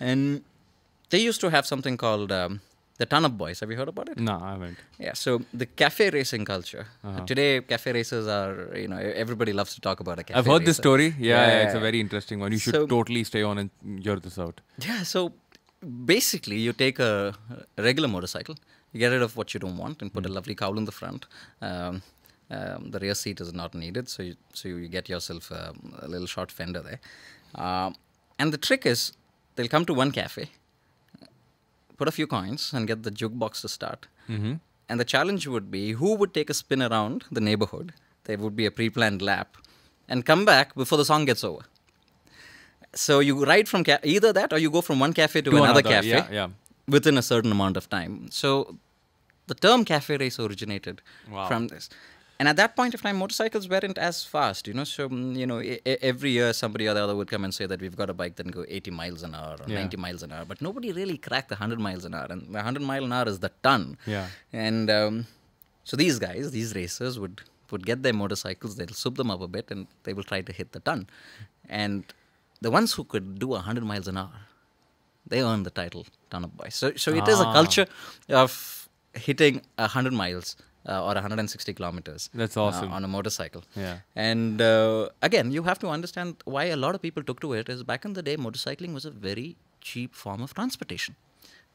[0.00, 0.42] And
[1.10, 2.60] they used to have something called um,
[2.98, 3.60] the Ton Up Boys.
[3.60, 4.18] Have you heard about it?
[4.18, 4.78] No, I haven't.
[4.98, 6.86] Yeah, so the cafe racing culture.
[7.02, 7.24] Uh-huh.
[7.26, 10.64] Today, cafe racers are, you know, everybody loves to talk about a cafe I've heard
[10.64, 11.06] this story.
[11.06, 12.52] Yeah, yeah, Yeah, it's a very interesting one.
[12.52, 13.70] You should So- totally stay on and
[14.02, 14.60] hear this out.
[14.78, 15.32] Yeah, so
[16.04, 17.34] basically, you take a,
[17.78, 18.56] regular motorcycle,
[18.92, 20.92] you get rid of what you don't want, and put a lovely cowl in the
[20.92, 21.26] front.
[21.60, 22.02] Um,
[22.50, 26.06] um, the rear seat is not needed, so you, so you get yourself um, a
[26.06, 27.00] little short fender there.
[27.54, 27.96] Um,
[28.38, 29.12] and the trick is,
[29.56, 30.50] they'll come to one cafe,
[31.96, 34.06] put a few coins, and get the jukebox to start.
[34.28, 34.54] Mm-hmm.
[34.88, 37.92] And the challenge would be who would take a spin around the neighborhood.
[38.24, 39.56] There would be a pre planned lap
[40.08, 41.62] and come back before the song gets over.
[42.94, 45.56] So you ride from ca- either that or you go from one cafe to, To
[45.56, 46.48] another, another, cafe yeah, yeah.
[46.86, 48.28] within a certain amount of time.
[48.30, 48.76] So
[49.46, 51.46] the term cafe race originated Wow.
[51.48, 51.88] from this.
[52.38, 54.82] And at that point of time, motorcycles weren't as fast, you know.
[54.84, 55.58] So, mm, you know,
[56.10, 58.34] every year somebody or the other would come and say that we've got a bike
[58.36, 59.76] that can go 80 miles an hour or Yeah.
[59.82, 60.44] 90 miles an hour.
[60.44, 62.26] But nobody really cracked the 100 miles an hour.
[62.30, 63.96] And the 100 mile an hour is the ton.
[64.04, 64.26] Yeah.
[64.52, 65.26] And um,
[65.84, 69.48] so these guys, these racers, would would get their motorcycles, they'll soup them up a
[69.48, 71.06] bit, and they will try to hit the ton.
[71.68, 72.04] And
[72.60, 74.32] the ones who could do 100 miles an hour,
[75.26, 76.74] they earn the title Ton Up Boys.
[76.74, 77.52] So, so it is a Ah.
[77.52, 77.86] culture
[78.28, 80.56] of hitting 100 miles
[80.88, 82.30] uh, or 160 kilometers.
[82.34, 82.92] That's uh, awesome.
[82.92, 83.64] on a motorcycle.
[83.76, 83.98] Yeah.
[84.14, 87.68] And uh, again, you have to understand why a lot of people took to it
[87.68, 91.16] is back in the day, motorcycling was a very cheap form of transportation.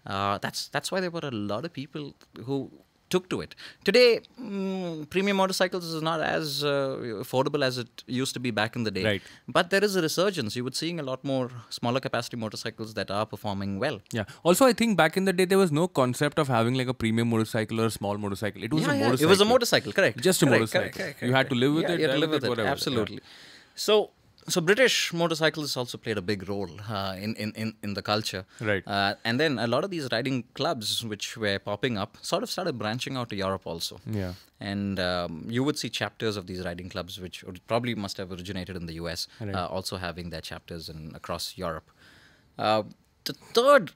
[0.05, 2.71] Uh, that's that's why there were a lot of people who
[3.09, 3.55] took to it.
[3.83, 6.69] Today, mm, premium motorcycles is not as uh,
[7.23, 9.03] affordable as it used to be back in the day.
[9.03, 9.21] Right.
[9.47, 10.55] But there is a resurgence.
[10.55, 13.99] You would seeing a lot more smaller capacity motorcycles that are performing well.
[14.11, 14.25] Yeah.
[14.43, 16.93] Also, I think back in the day there was no concept of having like a
[16.93, 18.63] premium motorcycle or a small motorcycle.
[18.63, 19.27] It was Yeah, a yeah, motorcycle.
[19.27, 20.19] It was a motorcycle, correct?
[20.21, 20.89] Just a Correct, motorcycle.
[20.89, 22.49] correct, correct, You had to live with Yeah, it, You had to live with it,
[22.49, 22.69] whatever.
[22.69, 23.19] Absolutely.
[23.75, 24.11] So,
[24.51, 28.45] so British motorcycles also played a big role uh, in, in, in, in the culture.
[28.62, 28.83] Right.
[28.88, 32.49] Uh, and then a lot of these riding clubs, which were popping up, sort of
[32.49, 33.99] started branching out to Europe also.
[34.05, 34.33] Yeah.
[34.59, 38.75] And um, you would see chapters of these riding clubs, which probably must have originated
[38.75, 39.55] in the US, Right.
[39.55, 41.89] uh, also having their chapters in across Europe.
[42.57, 42.83] Uh,
[43.25, 43.91] the third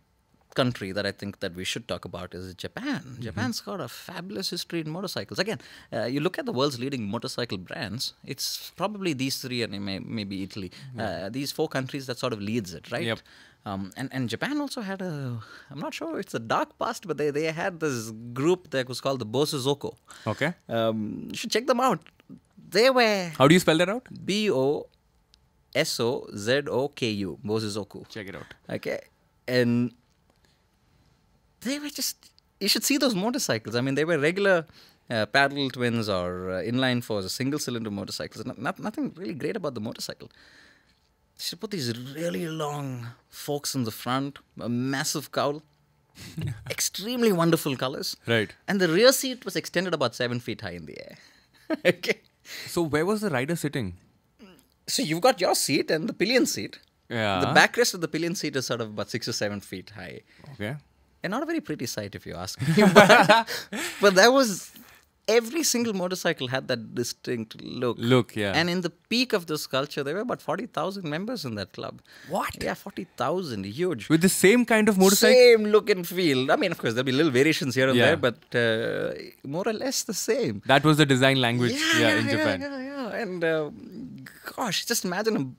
[0.54, 3.02] country that I think that we should talk about is Japan.
[3.06, 3.22] Mm-hmm.
[3.22, 5.40] Japan's got a fabulous history in motorcycles.
[5.40, 5.60] Again,
[5.92, 8.14] uh, you look at the world's leading motorcycle brands.
[8.26, 10.72] It's probably these three and may, maybe Italy.
[10.98, 13.04] Uh, these four countries that sort of leads it, right?
[13.04, 13.20] Yep.
[13.66, 15.40] Um, and, and Japan also had a,
[15.72, 19.00] I'm not sure it's a dark past, but they, they had this group that was
[19.00, 19.96] called the Bosozoku.
[20.28, 20.54] Okay.
[20.68, 22.02] Um, you should check them out.
[22.70, 24.08] They were How do you spell that out?
[24.26, 24.88] B O
[25.74, 28.08] S O Z O K U, Bosozoku.
[28.10, 28.54] Check it out.
[28.70, 29.00] Okay.
[29.48, 29.94] And
[31.64, 33.76] they were just, you should see those motorcycles.
[33.76, 34.66] I mean, they were regular
[35.10, 38.46] uh, parallel twins or uh, inline fours, single cylinder motorcycles.
[38.46, 40.30] Not, not, nothing really great about the motorcycle.
[41.38, 45.64] They should put these really long forks in the front, a massive cowl,
[46.70, 48.16] extremely wonderful colors.
[48.28, 48.54] Right.
[48.68, 51.18] And the rear seat was extended about seven feet high in the air.
[51.86, 52.22] okay.
[52.68, 53.98] So where was the rider sitting?
[54.88, 56.80] So you've got your seat and the pillion seat.
[57.10, 57.40] Yeah.
[57.40, 60.22] The backrest of the pillion seat is sort of about six or seven feet high.
[60.54, 60.76] Okay.
[61.24, 62.84] And not a very pretty sight, if you ask me.
[62.94, 63.48] but,
[64.02, 64.72] but that was
[65.28, 67.96] every single motorcycle had that distinct look.
[68.00, 68.52] Look, yeah.
[68.54, 72.02] And in the peak of this culture, there were about 40,000 members in that club.
[72.30, 72.62] What?
[72.62, 73.66] Yeah, 40,000.
[73.66, 74.10] Huge.
[74.10, 75.34] With the same kind of motorcycle?
[75.36, 76.52] Same look and feel.
[76.52, 78.16] I mean, of course, there'll be little variations here and Yeah.
[78.16, 79.14] there, but uh,
[79.48, 80.62] more or less the same.
[80.66, 82.62] That was the design language yeah, in Japan.
[82.62, 83.70] Yeah, yeah, And uh,
[84.56, 85.56] gosh, just imagine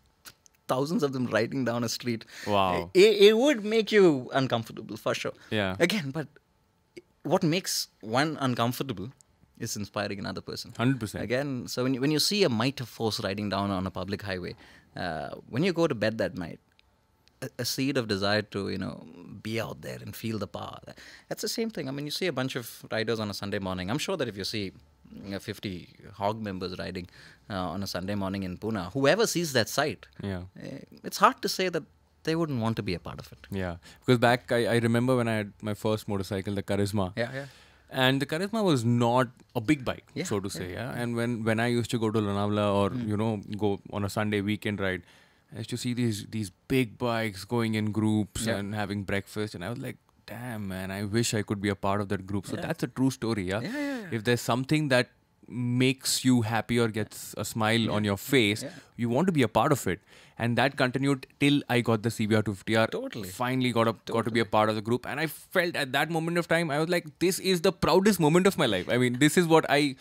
[0.68, 2.24] thousands of them riding down a street.
[2.46, 2.90] Wow.
[2.94, 5.32] It, it would make you uncomfortable for sure.
[5.50, 5.76] Yeah.
[5.78, 6.28] Again, but
[7.22, 9.10] what makes one uncomfortable
[9.58, 10.72] is inspiring another person.
[10.72, 11.20] 100%.
[11.20, 13.90] Again, so when you, when you see a might of force riding down on a
[13.90, 14.54] public highway,
[14.96, 16.60] uh, when you go to bed that night,
[17.42, 19.04] a, a seed of desire to you know
[19.42, 20.78] be out there and feel the power.
[21.28, 21.88] That's the same thing.
[21.88, 23.90] I mean, you see a bunch of riders on a Sunday morning.
[23.90, 24.72] I'm sure that if you see
[25.40, 27.08] 50 hog members riding
[27.50, 30.42] uh, on a Sunday morning in Pune, whoever sees that sight, Yeah.
[30.60, 31.82] eh, it's hard to say that
[32.24, 33.46] they wouldn't want to be a part of it.
[33.50, 33.76] Yeah.
[34.00, 37.12] Because back, I, I remember when I had my first motorcycle, the Charisma.
[37.16, 37.46] Yeah, yeah.
[37.90, 40.72] And the Charisma was not a big bike, Yeah, so to say.
[40.72, 40.92] Yeah.
[40.96, 43.08] And when, when I used to go to Lonavala or, Hmm.
[43.08, 45.02] you know, go on a Sunday weekend ride,
[45.54, 48.56] I used to see these these big bikes going in groups Yeah.
[48.56, 49.54] and having breakfast.
[49.54, 52.26] And I was like, damn, man, I wish I could be a part of that
[52.26, 52.46] group.
[52.46, 52.62] So Yeah.
[52.62, 53.44] that's a true story.
[53.48, 53.60] Yeah.
[53.60, 54.08] Yeah, yeah.
[54.18, 55.10] If there's something that
[55.46, 58.64] makes you happy or gets a smile on your face,
[58.96, 60.00] you want to be a part of it.
[60.38, 62.90] And that continued till I got the CBR 250R.
[62.90, 63.28] Totally.
[63.28, 65.06] Finally got, a, got to be a part of the group.
[65.06, 68.18] And I felt at that moment of time, I was like, this is the proudest
[68.18, 68.88] moment of my life.
[68.88, 69.96] I mean, this is what I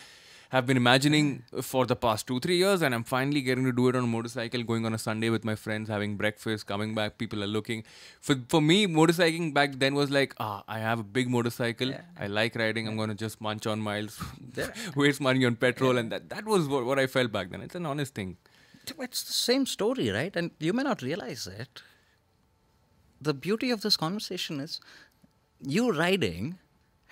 [0.53, 2.83] have been imagining for the past two, three years.
[2.83, 5.43] And I'm finally getting to do it on a motorcycle, going on a Sunday with
[5.43, 7.17] my friends, having breakfast, coming back.
[7.17, 7.83] People are looking.
[8.21, 11.89] For, for me, motorcycling back then was like, ah, I have a big motorcycle.
[11.89, 12.01] Yeah.
[12.19, 12.87] I like riding.
[12.87, 14.21] I'm going to just munch on miles,
[14.95, 15.97] waste money on petrol.
[15.97, 17.61] And that, that was what, what I felt back then.
[17.61, 18.37] It's an honest thing.
[18.99, 20.35] It's the same story, right?
[20.35, 21.81] And you may not realize it.
[23.19, 24.79] The beauty of this conversation is
[25.65, 26.59] you riding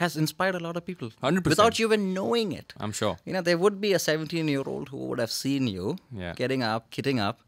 [0.04, 1.48] has inspired a lot of people 100%.
[1.54, 2.74] without you even knowing it.
[2.86, 3.16] I'm sure.
[3.26, 6.34] You know, there would be a 17 year old who would have seen you Yeah.
[6.44, 7.42] getting up, kitting up,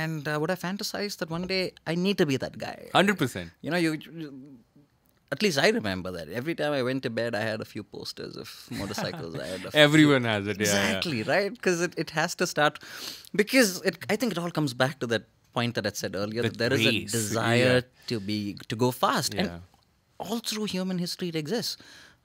[0.00, 2.78] and uh, would have fantasized that one day I need to be that guy.
[2.94, 3.50] 100%.
[3.62, 4.32] You know, you, you-
[5.34, 6.28] At least I remember that.
[6.40, 9.34] Every time I went to bed, I had a few posters of motorcycles.
[9.44, 10.60] I had a few- Everyone has it.
[10.60, 10.82] Yeah, yeah.
[10.82, 12.78] exactly right because it, it has to start
[13.40, 15.24] because it i think it all comes back to that
[15.58, 18.06] point that i said earlier That that there is race, a desire yeah.
[18.12, 18.38] to be
[18.74, 19.42] to go fast Yeah.
[19.42, 19.50] and
[20.18, 21.76] all through human history it exists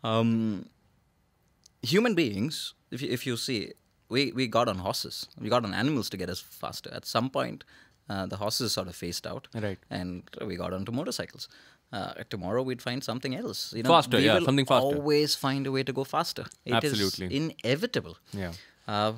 [0.03, 0.65] um,
[1.81, 3.71] human beings if you, if you see
[4.09, 7.29] we, we got on horses we got on animals to get us faster at some
[7.29, 7.63] point
[8.09, 9.79] uh, the horses sort of phased out Right.
[9.89, 11.47] and we got onto motorcycles
[11.93, 14.85] uh, tomorrow we'd find something else you know Faster, we yeah, something faster.
[14.85, 17.35] always find a way to go faster It is Absolutely.
[17.37, 18.53] inevitable Yeah.
[18.87, 19.13] uh,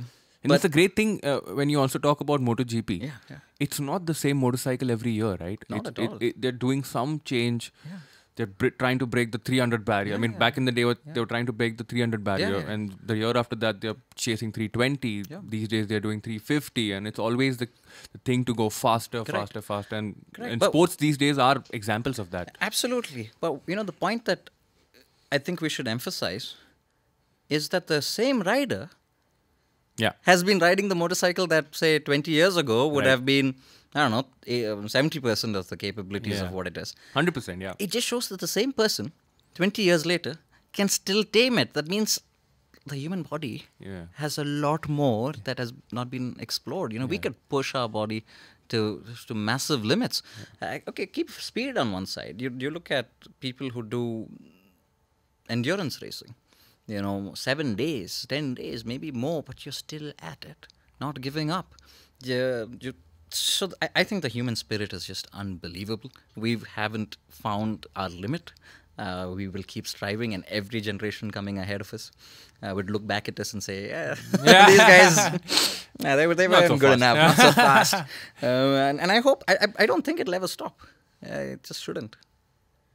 [0.45, 2.95] And that's a great thing uh, when you also talk about MotoGP.
[3.01, 3.37] Yeah, yeah.
[3.65, 5.61] It's not the same motorcycle every year, right?
[5.73, 6.17] Not It's- at all.
[6.29, 7.67] it- they're doing some change.
[8.35, 10.15] They're br- trying to break the 300 barrier.
[10.15, 12.59] I mean, back in the day, what- they were trying to break the 300 barrier,
[12.61, 12.71] yeah.
[12.73, 15.23] and the year after that, they're chasing 320.
[15.29, 15.41] Yeah.
[15.47, 17.67] These days, they're doing 350, and it's always the,
[18.13, 19.31] the thing to go faster, Correct.
[19.53, 19.95] faster, faster.
[19.97, 20.51] And, Correct.
[20.51, 22.55] and But- sports these days are examples of that.
[22.59, 23.29] Absolutely.
[23.39, 24.49] But you know, the point that
[25.31, 26.55] I think we should emphasize
[27.49, 28.89] is that the same rider
[29.97, 30.13] Yeah.
[30.23, 33.09] has been riding the motorcycle that, say, 20 years ago would Right.
[33.11, 33.55] have been,
[33.95, 36.45] I don't know, um, 70% of the capabilities Yeah.
[36.47, 36.95] of what it is.
[37.15, 37.73] 100%, yeah.
[37.79, 39.11] It just shows that the same person,
[39.55, 40.37] 20 years later,
[40.73, 41.73] can still tame it.
[41.73, 42.19] That means
[42.85, 44.05] the human body Yeah.
[44.23, 46.91] has a lot more that has not been explored.
[46.93, 48.23] You know, we could push our body
[48.69, 48.79] to
[49.27, 50.23] to massive limits.
[50.61, 52.41] Uh, okay, keep speed on one side.
[52.45, 53.07] You you look at
[53.45, 54.01] people who do
[55.49, 56.35] endurance racing.
[56.87, 60.67] You know, seven days, ten days, maybe more, but you're still at it,
[60.99, 61.75] not giving up.
[62.21, 62.93] Yeah, you,
[63.35, 66.11] so th- I, I think the human spirit is just unbelievable.
[66.35, 68.53] We haven't found our limit.
[68.97, 72.11] Uh, we will keep striving, and every generation coming ahead of us
[72.61, 76.47] uh, would look back at us and say, "Yeah, these guys, yeah, they were they
[76.47, 77.93] weren't so good fast." enough, not so fast."
[78.43, 80.79] Uh, and, and I hope I, I I don't think it'll ever stop.
[81.27, 82.15] Uh, it just shouldn't.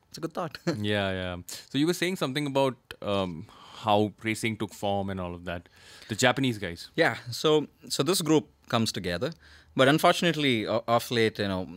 [0.08, 0.58] It's a good thought.
[0.66, 1.36] yeah, yeah.
[1.70, 3.46] So you were saying something about um,
[3.82, 5.68] how racing took form and all of that.
[6.08, 6.90] The Japanese guys.
[6.94, 7.16] Yeah.
[7.30, 9.32] So so this group comes together,
[9.74, 11.68] but unfortunately, off late, you know,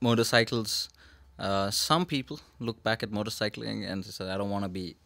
[0.00, 0.88] motorcycles.
[1.38, 4.96] Uh, some people look back at motorcycling and say, "I don't want to be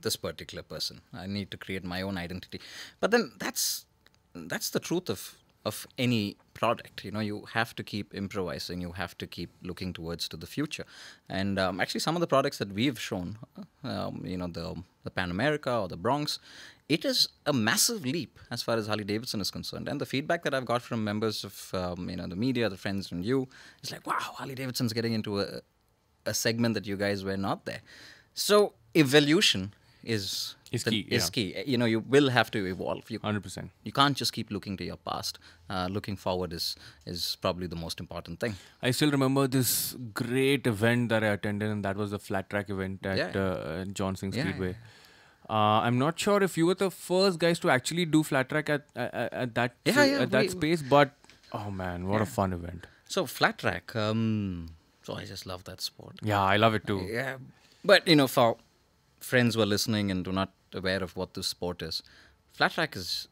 [0.00, 1.00] this particular person.
[1.12, 2.60] I need to create my own identity."
[3.00, 3.86] But then that's
[4.34, 7.04] that's the truth of of any product.
[7.04, 8.80] You know, you have to keep improvising.
[8.80, 10.84] You have to keep looking towards to the future.
[11.28, 13.38] And um, actually, some of the products that we've shown,
[13.82, 16.38] um, you know, the the Pan America or the Bronx,
[16.88, 19.88] it is a massive leap as far as Harley Davidson is concerned.
[19.88, 22.76] And the feedback that I've got from members of um, you know the media, the
[22.76, 23.48] friends and you,
[23.82, 25.60] is like, wow, Harley Davidson's getting into a
[26.26, 27.80] a segment that you guys were not there.
[28.34, 31.30] So evolution is Is key, Is yeah.
[31.30, 31.62] key.
[31.72, 33.10] You know, you will have to evolve.
[33.10, 33.68] You, 100%.
[33.84, 35.38] you can't just keep looking to your past.
[35.70, 36.76] Uh, looking forward is
[37.12, 38.56] is probably the most important thing.
[38.82, 39.70] I still remember this
[40.22, 43.40] great event that I attended, and that was the flat track event at Yeah.
[43.44, 44.72] uh, Johnson Yeah, Speedway.
[45.48, 48.70] Uh, I'm not sure if you were the first guys to actually do flat track
[48.70, 51.12] at at, at that Yeah, yeah, at that space, but
[51.52, 52.86] oh man, what a fun event!
[53.08, 53.94] So flat track.
[53.94, 54.70] Um,
[55.02, 56.18] so I just love that sport.
[56.22, 57.06] Yeah, I love it too.
[57.10, 57.36] Yeah,
[57.84, 58.56] but you know, for
[59.20, 62.02] friends who are listening and do not aware of what this sport is,
[62.52, 63.28] flat track is,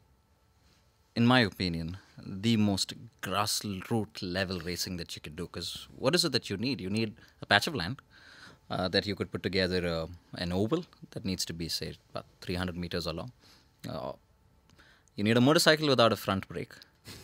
[1.15, 5.49] in my opinion, the most grassroots level racing that you could do.
[5.51, 6.79] Because what is it that you need?
[6.79, 8.01] You need a patch of land
[8.69, 12.25] uh, that you could put together uh, an oval that needs to be say about
[12.41, 13.31] 300 meters along.
[13.89, 14.13] Uh,
[15.15, 16.73] you need a motorcycle without a front brake,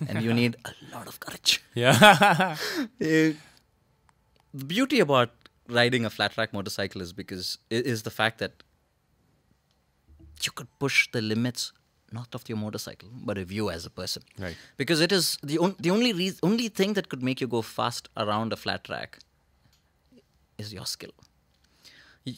[0.08, 1.63] and you need a lot of courage.
[1.75, 2.56] Yeah, Uh,
[2.99, 5.32] the beauty about
[5.67, 8.63] riding a flat track motorcycle is because is the fact that
[10.43, 11.71] you could push the limits
[12.12, 14.56] not of your motorcycle but of you as a person Right.
[14.78, 18.10] because it is the, on, the only only thing that could make you go fast
[18.17, 19.19] around a flat track
[20.58, 21.12] is your skill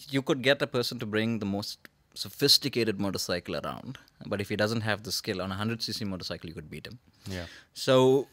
[0.10, 3.98] you could get a person to bring the most sophisticated motorcycle around
[4.32, 7.00] but if he doesn't have the skill on a 100cc motorcycle you could beat him
[7.28, 8.28] yeah, so,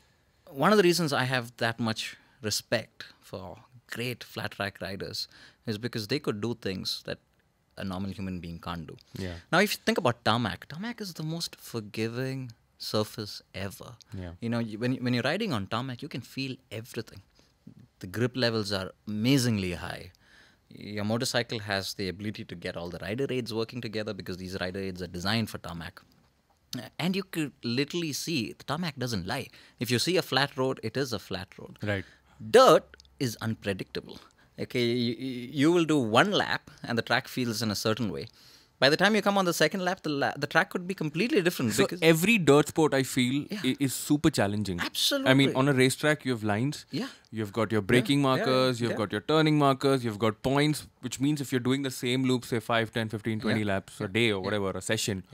[0.51, 3.59] one of the reasons I have that much respect for
[3.91, 5.29] great flat track riders
[5.67, 7.19] is because they could do things that
[7.77, 8.97] a normal human being can't do.
[9.17, 9.35] Yeah.
[9.53, 13.93] Now, if you think about tarmac, tarmac is the most forgiving surface ever.
[14.13, 14.33] Yeah.
[14.41, 17.21] You know, you, when, when you're riding on tarmac, you can feel everything.
[18.01, 20.13] The grip levels are amazingly high.
[20.71, 24.57] Your motorcycle has the ability to get all the rider aids working together because these
[24.61, 26.01] rider aids are designed for tarmac.
[26.99, 29.49] And you could literally see the tarmac doesn't lie.
[29.81, 31.79] If you see a flat road, it is a flat road.
[31.83, 32.05] right.
[32.51, 32.85] Dirt
[33.19, 34.21] is unpredictable.
[34.61, 38.27] Okay, you, you will do one lap and the track feels in a certain way.
[38.81, 40.95] By the time you come on the second lap, the, la- the track could be
[40.95, 41.73] completely different.
[41.73, 44.79] So because every dirt sport I feel i- is super challenging.
[44.81, 45.31] Absolutely.
[45.31, 46.87] I mean, on a racetrack, you have lines.
[46.93, 47.09] Yeah.
[47.33, 48.97] You've got your braking yeah, markers, you've yeah.
[48.97, 52.45] got your turning markers, you've got points, which means if you're doing the same loop,
[52.45, 55.25] say 5, 10, 15, 20 laps a day or whatever, a session,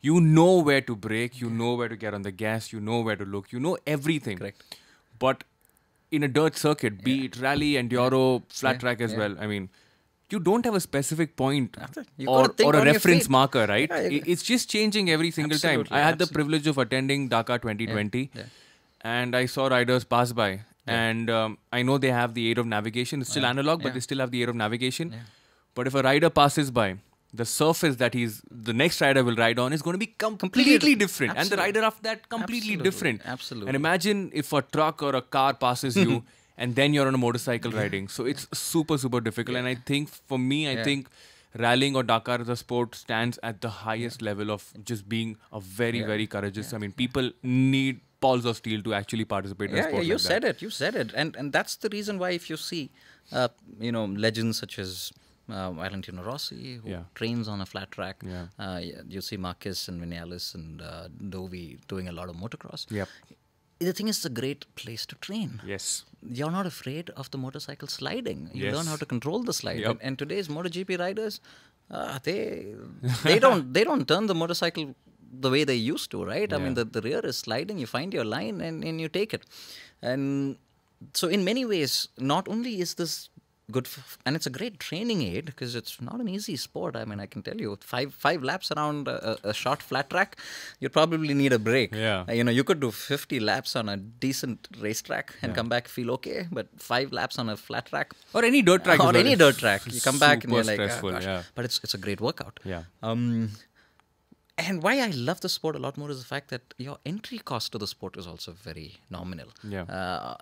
[0.00, 3.00] you know where to brake, you know where to get on the gas, you know
[3.00, 4.38] where to look, you know everything.
[4.38, 4.76] Correct.
[5.18, 5.42] But
[6.12, 9.18] in a dirt circuit, be it rally, enduro, flat Yeah, track as yeah.
[9.18, 9.70] well, I mean,
[10.30, 11.76] you don't have a specific point
[12.26, 13.88] or, or a reference marker, right?
[13.88, 15.86] Yeah, I- It's just changing every single time.
[15.90, 18.42] I had the privilege of attending Dakar 2020 yeah.
[19.02, 20.60] and I saw riders pass by.
[20.88, 23.20] And um, I know they have the aid of navigation.
[23.20, 23.94] It's still analog, but yeah.
[23.94, 25.14] they still have the aid of navigation.
[25.74, 26.96] But if a rider passes by,
[27.34, 30.36] the surface that he's the next rider will ride on is going to be com-
[30.36, 30.98] completely different.
[31.00, 32.84] different, and the rider after that completely Absolutely.
[32.90, 33.20] different.
[33.24, 33.68] Absolutely.
[33.68, 36.22] And imagine if a truck or a car passes you,
[36.56, 38.08] and then you're on a motorcycle riding.
[38.08, 39.56] So it's super super difficult.
[39.56, 40.84] And I think for me, I Yeah.
[40.84, 41.08] think
[41.64, 45.60] rallying or Dakar as a sport stands at the highest level of just being a
[45.60, 46.72] very very courageous.
[46.72, 50.08] I mean, people need balls of steel to actually participate in a yeah, sport yeah,
[50.08, 50.56] you like said that.
[50.56, 50.62] it.
[50.62, 52.82] You said it, and and that's the reason why if you see,
[53.32, 55.12] uh, you know, legends such as
[55.48, 57.02] uh, Valentino Rossi, who Yeah.
[57.14, 58.22] trains on a flat track.
[58.26, 58.46] Yeah.
[58.58, 58.80] Uh,
[59.16, 62.86] you see Marquez and Vinales and uh, Dovi doing a lot of motocross.
[62.90, 63.08] Yep.
[63.78, 65.60] The thing is, it's a great place to train.
[65.66, 66.04] Yes.
[66.26, 68.50] You're not afraid of the motorcycle sliding.
[68.52, 69.80] You learn how to control the slide.
[69.80, 69.90] Yep.
[69.90, 71.40] And, and today's MotoGP riders,
[71.90, 72.74] uh, they
[73.22, 74.94] they don't they don't turn the motorcycle
[75.40, 76.52] the way they used to, right?
[76.52, 77.78] I mean, the, the rear is sliding.
[77.78, 79.44] You find your line and, and you take it.
[80.00, 80.56] And
[81.12, 83.28] so, in many ways, not only is this
[83.70, 86.96] good, f- and it's a great training aid because it's not an easy sport.
[86.96, 90.36] I mean, I can tell you, five five laps around a, a short flat track,
[90.80, 91.94] you'd probably need a break.
[91.94, 92.30] Yeah.
[92.30, 96.10] You know, you could do 50 laps on a decent racetrack and come back feel
[96.12, 99.00] okay, but five laps on a flat track Or any dirt track.
[99.00, 101.10] or any dirt track, you come back and you're like, "Ah, stressful.
[101.12, 101.42] gosh." yeah.
[101.54, 102.60] but it's it's a great workout.
[102.64, 102.84] Yeah.
[103.02, 103.50] Um,
[104.58, 107.38] and why I love the sport a lot more is the fact that your entry
[107.38, 109.48] cost to the sport is also very nominal.
[109.62, 109.82] Yeah.
[109.82, 110.36] Uh,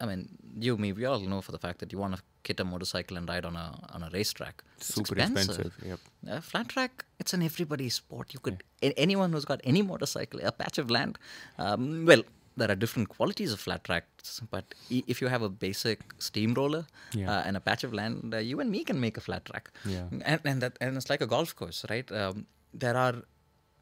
[0.00, 0.28] I mean,
[0.58, 3.16] you, me, we all know for the fact that you want to kit a motorcycle
[3.16, 4.62] and ride on a on a racetrack.
[4.76, 5.74] It's Super expensive.
[5.86, 6.00] Yep.
[6.30, 8.34] uh, flat track, it's an everybody sport.
[8.34, 11.18] You could a- anyone who's got any motorcycle, a patch of land.
[11.58, 12.22] Um, well,
[12.56, 17.30] there are different qualities of flat tracks, but if you have a basic steamroller Yeah.
[17.32, 19.70] uh, and a patch of land, uh, you and me can make a flat track.
[19.84, 20.06] Yeah.
[20.24, 22.10] and and that and it's like a golf course, right?
[22.12, 23.14] Um, there are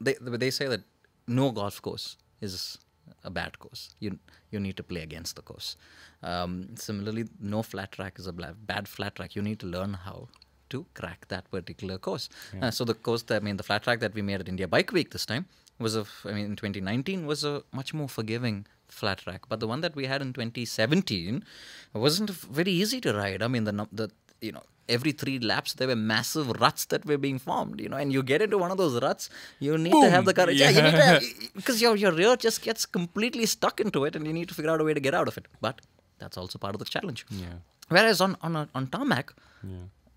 [0.01, 0.83] they they say that
[1.27, 2.79] no golf course is
[3.25, 3.90] a bad course.
[4.01, 4.18] You
[4.51, 5.77] you need to play against the course.
[6.22, 9.35] Um, similarly, no flat track is a bad flat track.
[9.37, 10.29] You need to learn how
[10.70, 12.29] to crack that particular course.
[12.61, 14.66] Uh, so the course that I mean, the flat track that we made at India
[14.68, 15.46] Bike Week this time
[15.79, 19.42] was a f- I mean in 2019 was a much more forgiving flat track.
[19.48, 21.45] But the one that we had in 2017
[21.93, 23.43] wasn't very easy to ride.
[23.43, 24.11] I mean the the
[24.41, 27.80] you know every three laps there were massive ruts that were being formed.
[27.80, 29.30] You know, and you get into one of those ruts,
[29.61, 30.59] you need to have the courage.
[30.59, 31.22] Yeah, you need to have,
[31.55, 34.70] because your your rear just gets completely stuck into it, and you need to figure
[34.70, 35.47] out a way to get out of it.
[35.61, 35.80] But
[36.18, 37.26] that's also part of the challenge.
[37.30, 37.47] Yeah.
[37.89, 39.33] Whereas on on a, on tarmac,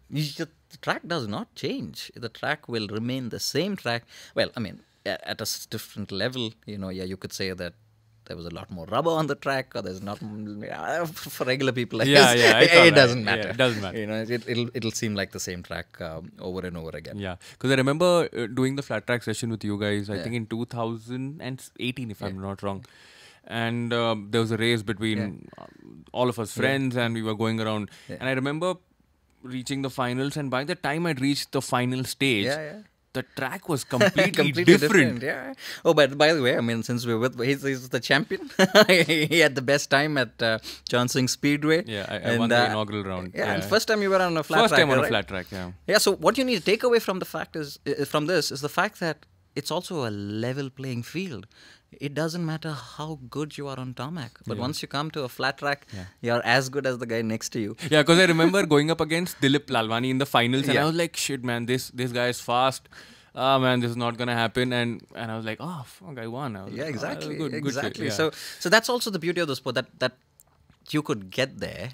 [0.10, 0.50] you, the
[0.82, 2.12] track does not change.
[2.16, 4.04] The track will remain the same track.
[4.34, 7.74] Well, I mean, at a different level, you know, yeah, you could say that
[8.26, 10.20] there was a lot more rubber on the track, or there's not.
[10.22, 13.50] yeah, For regular people, I Yeah, yeah, it's it, doesn't Yeah, matter.
[13.50, 14.00] it doesn't matter.
[14.00, 17.18] You know, it, it'll it'll seem like the same track um, over and over again.
[17.18, 20.10] Yeah, because I remember uh, doing the flat track session with you guys.
[20.10, 22.86] I think in 2018, if I'm not wrong.
[23.48, 27.36] And um, there was a race between um, all of us friends, and we were
[27.36, 27.92] going around.
[28.10, 28.74] And I remember
[29.44, 32.80] reaching the finals, and by the time I'd reached the final stage, Yeah, yeah.
[33.16, 35.22] The track was completely, completely different.
[35.22, 35.54] Yeah.
[35.84, 38.50] Oh, but by the way, I mean, since we're with, he's, he's the champion.
[38.88, 40.60] he had the best time at uh,
[40.94, 41.80] Johnson Speedway.
[41.86, 43.28] Yeah, I, I And, won the uh, inaugural round.
[43.34, 44.82] Yeah, and first time you were on a flat First track.
[44.82, 45.48] time on a flat track.
[45.52, 45.72] Yeah.
[45.88, 46.00] Yeah.
[46.06, 48.62] So what you need to take away from the fact is uh, from this is
[48.62, 49.18] the fact that
[49.56, 51.48] it's also a level playing field.
[52.02, 55.30] It doesn't matter how good you are on tarmac, but once you come to a
[55.30, 55.88] flat track,
[56.22, 57.76] you're as good as the guy next to you.
[57.90, 60.84] Yeah, because I remember going up against Dilip Lalwani in the finals, and Yeah.
[60.84, 62.90] I was like, "Shit, man, this this guy is fast.
[63.36, 66.28] Ah, man, this is not gonna happen." And and I was like, "Oh, fuck, I
[66.28, 67.36] won." I was Yeah, like, "Oh, exactly.
[67.42, 68.06] good, good exactly.
[68.12, 68.14] Yeah.
[68.22, 70.18] So, so that's also the beauty of the sport that that
[70.92, 71.90] you could get there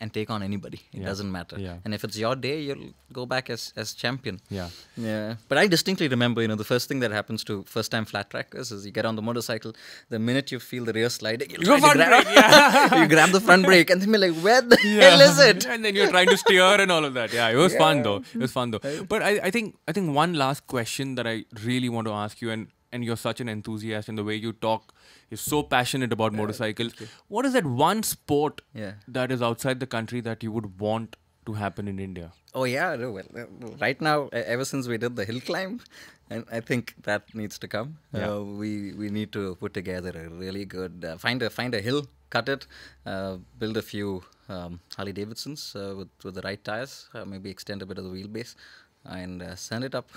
[0.00, 0.80] and take on anybody.
[0.92, 1.06] It Yeah.
[1.10, 1.56] doesn't matter.
[1.58, 1.76] Yeah.
[1.84, 4.40] And if it's your day, you'll go back as as champion.
[4.58, 4.68] Yeah.
[4.96, 5.34] Yeah.
[5.48, 8.30] But I distinctly remember, you know, the first thing that happens to first time flat
[8.34, 9.74] trackers is you get on the motorcycle,
[10.16, 13.08] the minute you feel the rear sliding, you'll go try to front grab, brake, you
[13.14, 15.66] grab the front brake and then be like, where the hell is it?
[15.66, 17.32] and then you're trying to steer and all of that.
[17.32, 18.18] Yeah, it was fun though.
[18.34, 18.82] It was fun though.
[19.14, 22.40] But I, I think I think one last question that I really want to ask
[22.40, 24.92] you, and and you're such an enthusiast, and the way you talk
[25.30, 26.94] is so passionate about motorcycles.
[27.28, 28.92] What is that one sport Yeah.
[29.08, 31.16] that is outside the country that you would want
[31.46, 32.32] to happen in India?
[32.54, 33.44] Oh yeah, well, uh,
[33.80, 35.80] right now, ever since we did the hill climb,
[36.28, 37.98] and I think that needs to come.
[38.12, 38.30] Yeah.
[38.30, 41.80] Uh, we we need to put together a really good uh, find a find a
[41.80, 42.66] hill, cut it,
[43.06, 47.50] uh, build a few um, Harley Davidsons uh, with with the right tires, uh, maybe
[47.50, 48.56] extend a bit of the wheelbase,
[49.04, 50.08] and uh, send it up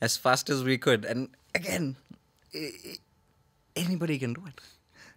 [0.00, 1.04] as fast as we could.
[1.04, 1.96] And again,
[2.54, 2.98] i- i-
[3.76, 4.60] anybody can do it.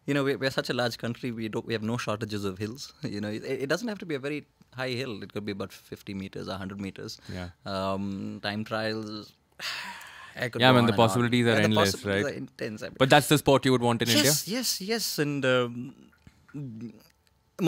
[0.05, 1.32] You know, we, we're such a large country.
[1.32, 1.66] We don't.
[1.66, 2.93] We have no shortages of hills.
[3.03, 4.45] You know, it, it doesn't have to be a very
[4.76, 5.22] high hill.
[5.24, 7.20] It could be about 50 meters, 100 meters.
[7.32, 7.49] Yeah.
[7.66, 9.34] Um, time trials.
[10.36, 10.97] I Yeah, man, on the on.
[10.97, 12.34] possibilities are Yeah, endless, possibilities right?
[12.34, 12.82] are intense.
[12.84, 14.24] I mean, But that's the sport you would want in India.
[14.24, 15.93] yes, yes, yes, and um,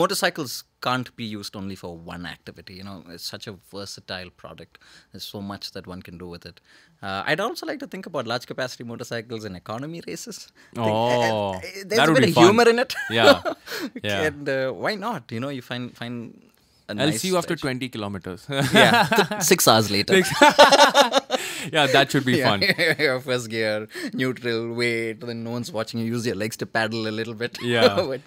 [0.00, 2.74] motorcycles can't be used only for one activity.
[2.74, 4.78] You know, it's such a versatile product.
[5.12, 6.60] There's so much that one can do with it.
[7.02, 10.48] Uh, I'd also like to think about large capacity motorcycles in economy races.
[10.74, 12.44] Think- Oh, uh, uh, there's that a would bit of fun.
[12.44, 12.94] humor in it.
[13.10, 13.42] Yeah,
[14.02, 14.22] yeah.
[14.22, 15.30] and uh, why not?
[15.32, 16.40] You know, you find find.
[16.86, 18.46] A I'll nice see you after 20 kilometers.
[18.50, 20.20] yeah, six hours later.
[21.72, 22.62] yeah, that should be fun.
[22.98, 26.06] Your first gear, neutral, wait, then no one's watching you.
[26.06, 27.58] Use your legs to paddle a little bit.
[27.62, 27.96] Yeah.
[28.14, 28.20] But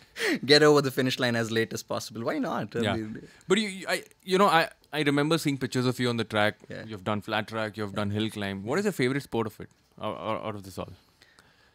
[0.46, 2.24] Get over the finish line as late as possible.
[2.24, 2.76] Why not?
[2.76, 6.10] I Yeah, mean, but you, I, you know, I, I remember seeing pictures of you
[6.10, 6.56] on the track.
[6.70, 6.84] Yeah.
[6.88, 7.78] You've done flat track.
[7.78, 8.64] You've done hill climb.
[8.64, 9.70] What is your favorite sport of it?
[10.02, 10.90] Out, of this all?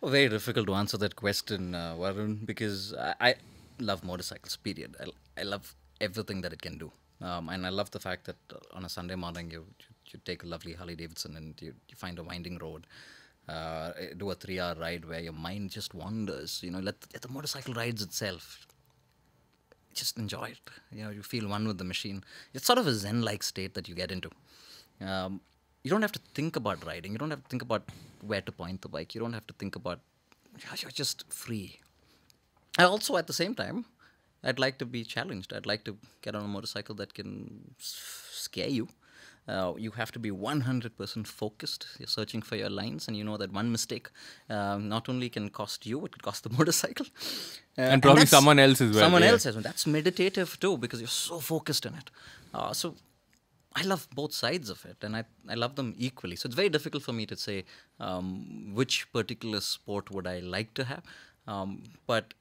[0.02, 3.34] Very difficult to answer that question, uh, Varun, because I, I
[3.78, 4.96] love motorcycles, period.
[5.00, 5.06] I,
[5.40, 6.90] I love everything that it can do.
[7.20, 8.36] Um, and I love the fact that
[8.72, 9.64] on a Sunday morning, you,
[10.12, 12.86] you, take a lovely Harley Davidson and you, you find a winding road.
[13.48, 16.60] Uh, do a three hour ride where your mind just wanders.
[16.62, 18.66] You know, let, let the motorcycle rides itself.
[19.94, 20.70] Just enjoy it.
[20.90, 22.22] You know, you feel one with the machine.
[22.54, 24.30] It's sort of a zen like state that you get into.
[25.00, 25.40] Um,
[25.82, 27.12] you don't have to think about riding.
[27.12, 27.82] You don't have to think about
[28.24, 29.14] where to point the bike.
[29.14, 30.00] You don't have to think about.
[30.80, 31.80] You're just free.
[32.78, 33.84] I also, at the same time,
[34.44, 35.52] I'd like to be challenged.
[35.52, 38.88] I'd like to get on a motorcycle that can scare you.
[39.49, 41.86] Uh, you have to be 100% focused.
[41.99, 44.09] You're searching for your lines, and you know that one mistake
[44.49, 47.07] um, not only can cost you, it could cost the motorcycle.
[47.76, 49.30] Uh, And probably that's- someone else as well, Someone yeah.
[49.30, 49.62] else as well.
[49.62, 52.11] That's meditative too, because you're so focused in it.
[52.55, 52.95] Uh, so
[53.74, 56.36] I love both sides of it, and I, I love them equally.
[56.36, 57.64] So it's very difficult for me to say
[57.99, 61.03] um, which particular sport would I like to have.
[61.49, 62.34] Um, but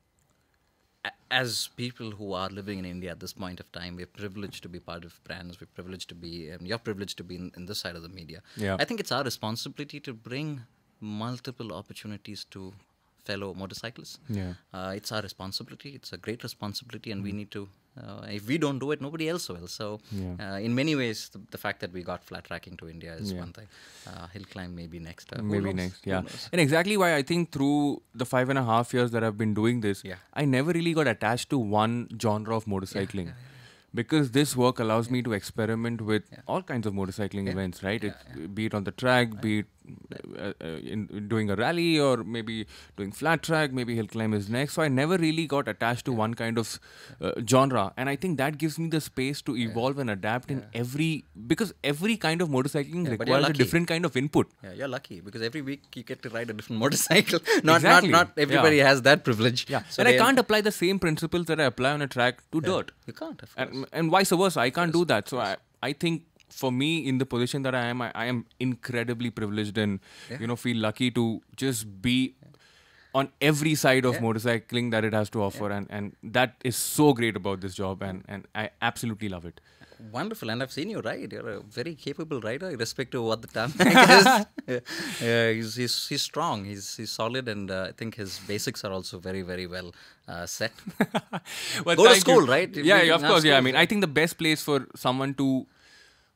[1.32, 4.70] as people who are living in India at this point of time, we're privileged to
[4.70, 5.60] be part of brands.
[5.60, 8.10] We're privileged to be, um, you're privileged to be in, in this side of the
[8.10, 8.41] media.
[8.58, 8.76] Yeah.
[8.80, 10.62] I think it's our responsibility to bring
[10.99, 12.74] multiple opportunities to
[13.26, 14.20] fellow motorcyclists.
[14.30, 14.54] Yeah.
[14.74, 15.91] Uh, it's our responsibility.
[15.95, 17.70] It's a great responsibility, and we need to.
[17.98, 19.68] Uh, if we don't do it, nobody else will.
[19.68, 20.36] So, Yeah.
[20.54, 23.34] uh, in many ways, the, the fact that we got flat tracking to India is
[23.34, 23.39] Yeah.
[23.39, 23.68] one thing.
[24.08, 25.34] Uh, hill climb maybe next.
[25.34, 26.24] Uh, Maybe next, yeah.
[26.54, 29.54] And exactly why I think through the five and a half years that I've been
[29.54, 30.16] doing this, Yeah.
[30.34, 33.34] I never really got attached to one genre of motorcycling.
[34.00, 38.02] because this work allows me to experiment with all kinds of motorcycling events, right?
[38.10, 39.66] It, Be it on the track, be it
[40.16, 42.66] uh, uh, in, in doing a rally, or maybe
[42.98, 44.74] doing flat track, maybe hill climb is next.
[44.74, 46.80] So I never really got attached to one kind of
[47.22, 50.66] uh, genre, and I think that gives me the space to evolve and adapt in
[50.74, 54.50] every because every kind of motorcycling Yeah, requires a different kind of input.
[54.64, 57.39] Yeah, you're lucky because every week you get to ride a different motorcycle.
[57.64, 58.10] not Exactly.
[58.10, 58.88] not not everybody Yeah.
[58.88, 59.66] has that privilege.
[59.70, 62.42] Yeah, So and I can't apply the same principles that I apply on a track
[62.52, 62.92] to dirt.
[63.08, 63.42] You can't.
[63.42, 63.68] Of course.
[63.70, 67.18] and, and vice versa i can't do that so I, I think for me in
[67.18, 69.99] the position that i am i, I am incredibly privileged and
[70.39, 72.36] you know feel lucky to just be
[73.14, 77.14] on every side of motorcycling that it has to offer and, and that is so
[77.14, 79.60] great about this job and, and i absolutely love it
[80.12, 81.32] Wonderful, and I've seen you ride.
[81.32, 83.76] You're a very capable rider, irrespective of what the tarmac
[84.10, 84.26] is.
[84.68, 84.80] Yeah,
[85.22, 86.66] yeah, he's, he's he's strong.
[86.66, 89.93] He's he's solid, and uh, I think his basics are also very very well
[90.28, 90.72] uh, set.
[91.86, 92.22] well, Go to thank you.
[92.22, 92.76] school, right?
[92.76, 93.43] Yeah, yeah, of course.
[93.43, 93.76] Yeah, I mean.
[93.76, 95.68] I think the best place for someone to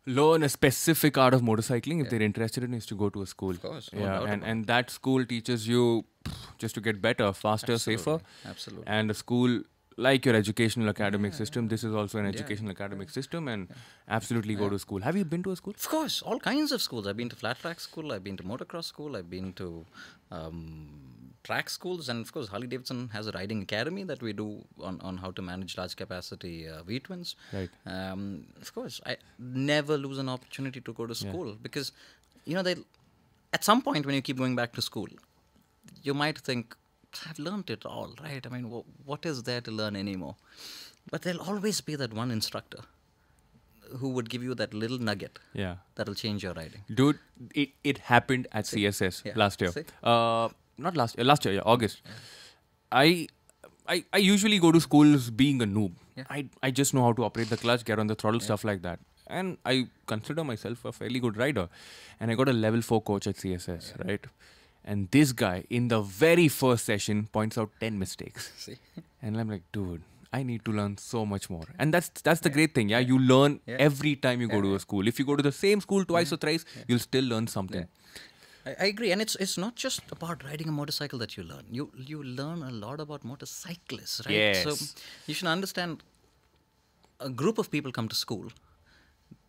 [0.06, 3.26] learn a specific art of motorcycling, if they're interested in, is to go to a
[3.26, 3.52] school.
[3.52, 6.06] Of course, no yeah, and and that school teaches you
[6.58, 8.20] just to get better, faster, safer.
[8.46, 8.88] Absolutely.
[8.88, 9.62] And a school
[9.98, 13.70] like your educational academic system, this is also an educational academic system, and
[14.10, 15.02] absolutely go to school.
[15.02, 15.74] Have you been to a school?
[15.74, 17.08] Of course, all kinds of schools.
[17.08, 18.12] I've been to flat track school.
[18.12, 19.16] I've been to motocross school.
[19.16, 19.86] I've been to
[20.32, 21.15] um,
[21.48, 24.48] track schools, and of course, Harley Davidson has a riding academy that we do
[24.90, 27.36] on, on how to manage large capacity uh, V twins.
[27.54, 27.70] Right.
[27.86, 29.18] Um, of course, I
[29.72, 31.92] never lose an opportunity to go to school because,
[32.46, 32.76] you know, they
[33.54, 35.08] at some point when you keep going back to school,
[36.04, 36.76] you might think,
[37.30, 38.46] I've learned it all, right?
[38.46, 40.36] I mean, wh- what is there to learn anymore?
[41.12, 42.80] But there'll always be that one instructor
[44.00, 45.76] who would give you that little nugget Yeah.
[45.96, 46.82] that'll change your riding.
[46.94, 47.20] Dude,
[47.54, 49.34] it, it happened at CSS Yeah.
[49.36, 49.72] last year.
[50.04, 52.02] Uh, not last year, last year, yeah, August.
[52.92, 53.28] I,
[53.88, 55.94] I I usually go to schools being a noob.
[56.16, 56.24] Yeah.
[56.30, 58.82] I, I just know how to operate the clutch, get on the throttle, stuff like
[58.84, 59.00] that.
[59.28, 61.68] And I consider myself a fairly good rider.
[62.20, 64.26] And I got a level 4 coach at CSS, right?
[64.84, 68.52] And this guy, in the very first session, points out 10 mistakes.
[68.58, 68.78] See?
[69.22, 71.66] And I'm like, dude, I need to learn so much more.
[71.80, 72.90] And that's that's the great thing.
[72.90, 73.78] Yeah, you learn Yeah.
[73.80, 75.08] every time you go to a school.
[75.08, 76.36] If you go to the same school twice mm-hmm.
[76.36, 77.88] or thrice, you'll still learn something.
[78.66, 81.66] I, I agree, and it's it's not just about riding a motorcycle that you learn.
[81.72, 84.56] You you learn a lot about motorcyclists, right?
[84.56, 84.96] So Yes.
[85.28, 86.04] you should understand.
[87.20, 88.52] A group of people come to school.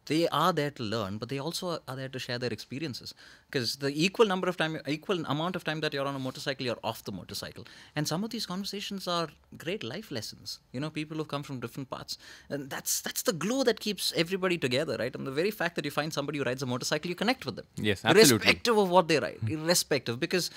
[0.07, 3.13] They are there to learn, but they also are- there to share their experiences.
[3.51, 6.65] Because the equal number of time, equal amount of time that you're on a motorcycle,
[6.67, 7.65] you're off the motorcycle.
[7.97, 10.59] And some of these conversations are great life lessons.
[10.73, 12.19] You know, people who've come from different parts,
[12.51, 15.15] and that's that's the glue that keeps everybody together, right?
[15.15, 17.57] And the very fact that you find somebody who rides a motorcycle, you connect with
[17.57, 17.67] them.
[17.77, 18.35] Yes, absolutely.
[18.37, 20.51] Irrespective of what they ride, irrespective, because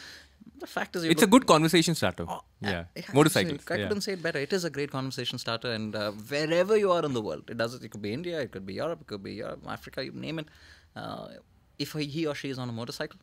[0.60, 2.26] the fact is, It's a good conversation starter.
[2.28, 2.86] Oh, yeah.
[2.97, 3.62] uh, Motorcycles.
[3.70, 3.88] I yeah.
[3.88, 4.39] couldn't say it better.
[4.39, 7.57] It is a great conversation starter, and uh, wherever you are in the world, it
[7.57, 7.76] does.
[7.76, 10.39] It could be India, it could be Europe, it could be Europe, Africa, you name
[10.39, 10.47] it.
[10.95, 11.28] Uh,
[11.78, 13.20] if he or she is on a motorcycle,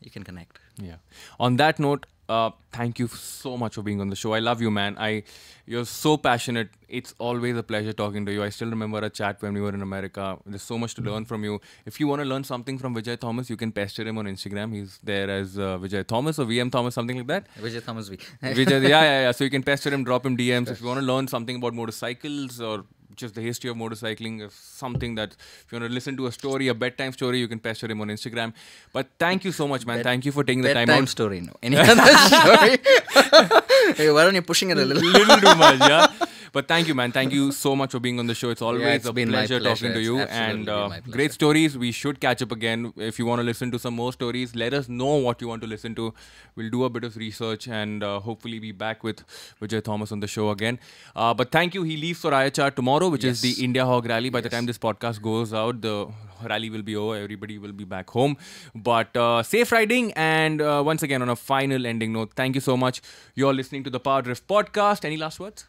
[0.00, 0.58] you can connect.
[0.76, 0.96] Yeah.
[1.38, 4.34] On that note, uh, thank you so much for being on the show.
[4.34, 4.96] I love you, man.
[4.98, 5.24] I
[5.66, 6.70] you're so passionate.
[6.88, 8.42] It's always a pleasure talking to you.
[8.44, 10.38] I still remember a chat when we were in America.
[10.46, 11.60] There's so much to learn from you.
[11.86, 14.74] If you want to learn something from Vijay Thomas, you can pester him on Instagram.
[14.74, 17.46] He's there as uh, Vijay Thomas or VM Thomas, something like that.
[17.60, 18.16] Vijay Thomas V.
[18.42, 19.32] Vijay, yeah, yeah, yeah.
[19.32, 20.70] So you can pester him, drop him DMs.
[20.70, 22.84] If you want to learn something about motorcycles or
[23.20, 26.32] just the history of motorcycling, if something that if you want to listen to a
[26.32, 28.52] story, a bedtime story, you can pester him on Instagram.
[28.92, 29.98] But thank you so much, man.
[29.98, 31.52] Bed- thank you for taking the time Bedtime story, no.
[31.62, 31.94] Any other
[32.32, 32.78] story?
[34.00, 35.02] hey, why don't you pushing it a little?
[35.02, 36.06] little too much, yeah.
[36.52, 37.12] But thank you, man.
[37.12, 38.50] Thank you so much for being on the show.
[38.50, 39.60] It's always it's a pleasure, pleasure.
[39.60, 40.20] talking to you.
[40.20, 41.76] absolutely And uh, great stories.
[41.78, 42.92] We should catch up again.
[42.96, 45.62] If you want to listen to some more stories, let us know what you want
[45.62, 46.12] to listen to.
[46.56, 49.24] We'll do a bit of research and uh, hopefully be back with
[49.60, 50.78] Vijay Thomas on the show again.
[51.14, 51.82] Uh, but thank you.
[51.82, 54.30] He leaves for IHR tomorrow, which is the India Hog Rally.
[54.30, 56.08] By the time this podcast goes out, the
[56.48, 57.16] rally will be over.
[57.16, 58.36] Everybody will be back home.
[58.74, 60.12] But uh, safe riding.
[60.12, 63.02] And uh, once again, on a final ending note, thank you so much.
[63.34, 65.04] You're listening to the PowerDrift podcast.
[65.04, 65.66] Any last words?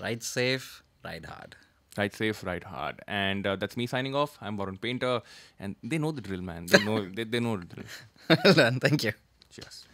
[0.00, 1.56] Ride safe, ride hard.
[1.96, 3.00] Ride safe, ride hard.
[3.06, 4.36] And uh, that's me signing off.
[4.40, 5.22] I'm Varun Painter.
[5.60, 6.66] And they know the drill, man.
[6.66, 7.86] They know, they, they know the drill.
[8.44, 8.80] well done.
[8.80, 9.12] Thank you.
[9.50, 9.86] Cheers.